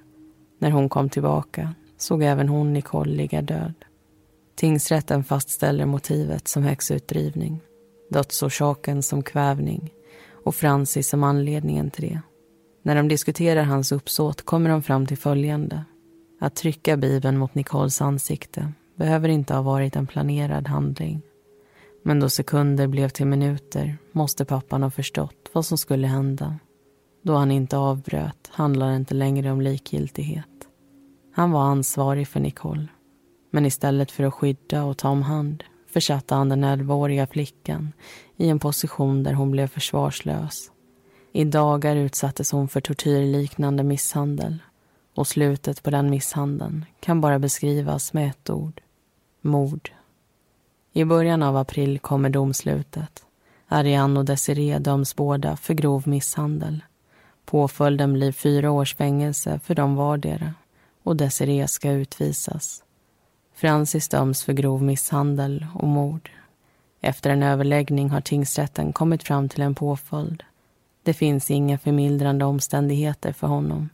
När 0.59 0.71
hon 0.71 0.89
kom 0.89 1.09
tillbaka 1.09 1.73
såg 1.97 2.23
även 2.23 2.49
hon 2.49 2.73
Nicole 2.73 3.15
ligga 3.15 3.41
död. 3.41 3.73
Tingsrätten 4.55 5.23
fastställer 5.23 5.85
motivet 5.85 6.47
som 6.47 6.63
häxutdrivning, 6.63 7.59
dödsorsaken 8.09 9.03
som 9.03 9.23
kvävning 9.23 9.93
och 10.45 10.55
Francis 10.55 11.09
som 11.09 11.23
anledningen 11.23 11.91
till 11.91 12.09
det. 12.09 12.21
När 12.83 12.95
de 12.95 13.07
diskuterar 13.07 13.63
hans 13.63 13.91
uppsåt 13.91 14.41
kommer 14.41 14.69
de 14.69 14.83
fram 14.83 15.05
till 15.05 15.17
följande. 15.17 15.85
Att 16.39 16.55
trycka 16.55 16.97
Bibeln 16.97 17.37
mot 17.37 17.55
Nicoles 17.55 18.01
ansikte 18.01 18.73
behöver 18.95 19.29
inte 19.29 19.53
ha 19.53 19.61
varit 19.61 19.95
en 19.95 20.07
planerad 20.07 20.67
handling. 20.67 21.21
Men 22.03 22.19
då 22.19 22.29
sekunder 22.29 22.87
blev 22.87 23.09
till 23.09 23.25
minuter 23.27 23.97
måste 24.11 24.45
pappan 24.45 24.83
ha 24.83 24.89
förstått 24.89 25.49
vad 25.53 25.65
som 25.65 25.77
skulle 25.77 26.07
hända. 26.07 26.59
Då 27.21 27.35
han 27.35 27.51
inte 27.51 27.77
avbröt 27.77 28.49
handlade 28.51 28.91
det 28.91 28.97
inte 28.97 29.13
längre 29.13 29.51
om 29.51 29.61
likgiltighet. 29.61 30.67
Han 31.33 31.51
var 31.51 31.61
ansvarig 31.61 32.27
för 32.27 32.39
Nicole. 32.39 32.87
Men 33.51 33.65
istället 33.65 34.11
för 34.11 34.23
att 34.23 34.33
skydda 34.33 34.83
och 34.83 34.97
ta 34.97 35.09
om 35.09 35.21
hand 35.21 35.63
försatte 35.87 36.35
han 36.35 36.49
den 36.49 36.65
11-åriga 36.65 37.27
flickan 37.27 37.93
i 38.37 38.49
en 38.49 38.59
position 38.59 39.23
där 39.23 39.33
hon 39.33 39.51
blev 39.51 39.67
försvarslös. 39.67 40.71
I 41.31 41.43
dagar 41.43 41.95
utsattes 41.95 42.51
hon 42.51 42.67
för 42.67 42.81
tortyrliknande 42.81 43.83
misshandel 43.83 44.63
och 45.15 45.27
slutet 45.27 45.83
på 45.83 45.89
den 45.89 46.09
misshandeln 46.09 46.85
kan 46.99 47.21
bara 47.21 47.39
beskrivas 47.39 48.13
med 48.13 48.29
ett 48.29 48.49
ord. 48.49 48.81
Mord. 49.45 49.91
I 50.93 51.05
början 51.05 51.43
av 51.43 51.57
april 51.57 51.99
kommer 51.99 52.29
domslutet. 52.29 53.25
Ariane 53.67 54.19
och 54.19 54.25
Desiree 54.25 54.79
döms 54.79 55.15
båda 55.15 55.57
för 55.57 55.73
grov 55.73 56.07
misshandel. 56.07 56.83
Påföljden 57.45 58.13
blir 58.13 58.31
fyra 58.31 58.71
års 58.71 58.95
fängelse 58.95 59.59
för 59.63 59.75
dem 59.75 59.95
vardera 59.95 60.53
och 61.03 61.15
Desiree 61.15 61.67
ska 61.67 61.91
utvisas. 61.91 62.83
Francis 63.55 64.09
döms 64.09 64.43
för 64.43 64.53
grov 64.53 64.83
misshandel 64.83 65.67
och 65.73 65.87
mord. 65.87 66.29
Efter 67.01 67.29
en 67.29 67.43
överläggning 67.43 68.09
har 68.09 68.21
tingsrätten 68.21 68.93
kommit 68.93 69.23
fram 69.23 69.49
till 69.49 69.61
en 69.61 69.75
påföljd. 69.75 70.43
Det 71.03 71.13
finns 71.13 71.51
inga 71.51 71.77
förmildrande 71.77 72.45
omständigheter 72.45 73.33
för 73.33 73.47
honom, 73.47 73.89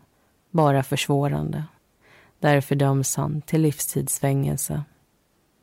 bara 0.52 0.84
försvårande. 0.84 1.64
Därför 2.40 2.76
döms 2.76 3.16
han 3.16 3.42
till 3.42 3.62
livstidsfängelse. 3.62 4.84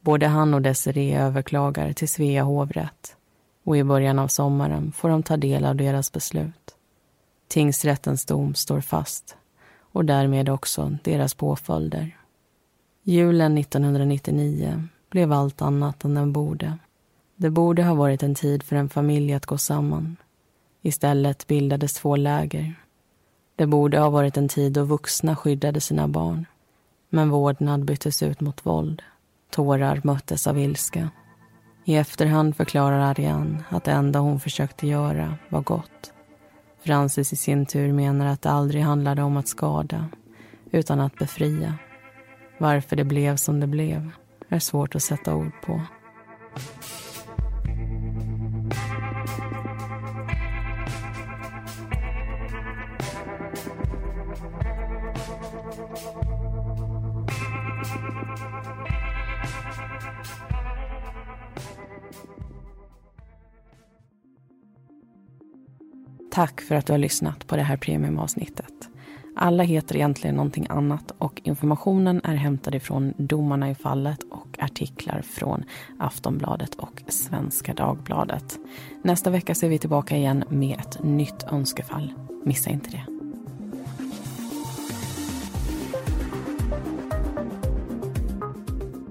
Både 0.08 0.26
han 0.26 0.54
och 0.54 0.62
Desiree 0.62 1.20
överklagar 1.20 1.92
till 1.92 2.08
Svea 2.08 2.42
hovrätt 2.42 3.16
och 3.64 3.76
i 3.76 3.84
början 3.84 4.18
av 4.18 4.28
sommaren 4.28 4.92
får 4.92 5.08
de 5.08 5.22
ta 5.22 5.36
del 5.36 5.64
av 5.64 5.76
deras 5.76 6.12
beslut. 6.12 6.76
Tingsrättens 7.48 8.24
dom 8.24 8.54
står 8.54 8.80
fast 8.80 9.36
och 9.92 10.04
därmed 10.04 10.48
också 10.48 10.96
deras 11.04 11.34
påföljder. 11.34 12.16
Julen 13.02 13.58
1999 13.58 14.84
blev 15.10 15.32
allt 15.32 15.62
annat 15.62 16.04
än 16.04 16.14
den 16.14 16.32
borde. 16.32 16.78
Det 17.36 17.50
borde 17.50 17.84
ha 17.84 17.94
varit 17.94 18.22
en 18.22 18.34
tid 18.34 18.62
för 18.62 18.76
en 18.76 18.88
familj 18.88 19.34
att 19.34 19.46
gå 19.46 19.58
samman. 19.58 20.16
Istället 20.82 21.46
bildades 21.46 21.94
två 21.94 22.16
läger. 22.16 22.74
Det 23.56 23.66
borde 23.66 23.98
ha 23.98 24.10
varit 24.10 24.36
en 24.36 24.48
tid 24.48 24.72
då 24.72 24.84
vuxna 24.84 25.36
skyddade 25.36 25.80
sina 25.80 26.08
barn. 26.08 26.46
Men 27.08 27.30
vårdnad 27.30 27.84
byttes 27.84 28.22
ut 28.22 28.40
mot 28.40 28.66
våld. 28.66 29.02
Tårar 29.50 30.00
möttes 30.04 30.46
av 30.46 30.58
ilska. 30.58 31.10
I 31.84 31.96
efterhand 31.96 32.56
förklarar 32.56 32.98
Ariane 33.00 33.64
att 33.68 33.84
det 33.84 33.92
enda 33.92 34.18
hon 34.18 34.40
försökte 34.40 34.86
göra 34.86 35.34
var 35.48 35.60
gott. 35.60 36.12
Francis 36.84 37.32
i 37.32 37.36
sin 37.36 37.66
tur 37.66 37.92
menar 37.92 38.26
att 38.26 38.42
det 38.42 38.50
aldrig 38.50 38.82
handlade 38.82 39.22
om 39.22 39.36
att 39.36 39.48
skada, 39.48 40.08
utan 40.70 41.00
att 41.00 41.14
befria. 41.16 41.74
Varför 42.58 42.96
det 42.96 43.04
blev 43.04 43.36
som 43.36 43.60
det 43.60 43.66
blev 43.66 44.10
är 44.48 44.58
svårt 44.58 44.94
att 44.94 45.02
sätta 45.02 45.34
ord 45.34 45.52
på. 45.66 45.82
Tack 66.38 66.60
för 66.60 66.74
att 66.74 66.86
du 66.86 66.92
har 66.92 66.98
lyssnat 66.98 67.46
på 67.46 67.56
det 67.56 67.62
här 67.62 67.76
premiumavsnittet. 67.76 68.88
Alla 69.36 69.62
heter 69.62 69.96
egentligen 69.96 70.36
någonting 70.36 70.66
annat 70.70 71.12
och 71.18 71.40
informationen 71.44 72.20
är 72.24 72.34
hämtad 72.34 72.74
ifrån 72.74 73.14
domarna 73.16 73.70
i 73.70 73.74
fallet 73.74 74.22
och 74.30 74.58
artiklar 74.58 75.22
från 75.22 75.64
Aftonbladet 75.98 76.74
och 76.74 77.02
Svenska 77.08 77.74
Dagbladet. 77.74 78.58
Nästa 79.02 79.30
vecka 79.30 79.54
så 79.54 79.66
är 79.66 79.70
vi 79.70 79.78
tillbaka 79.78 80.16
igen 80.16 80.44
med 80.48 80.80
ett 80.80 81.02
nytt 81.02 81.44
önskefall. 81.52 82.12
Missa 82.44 82.70
inte 82.70 82.90
det. 82.90 83.17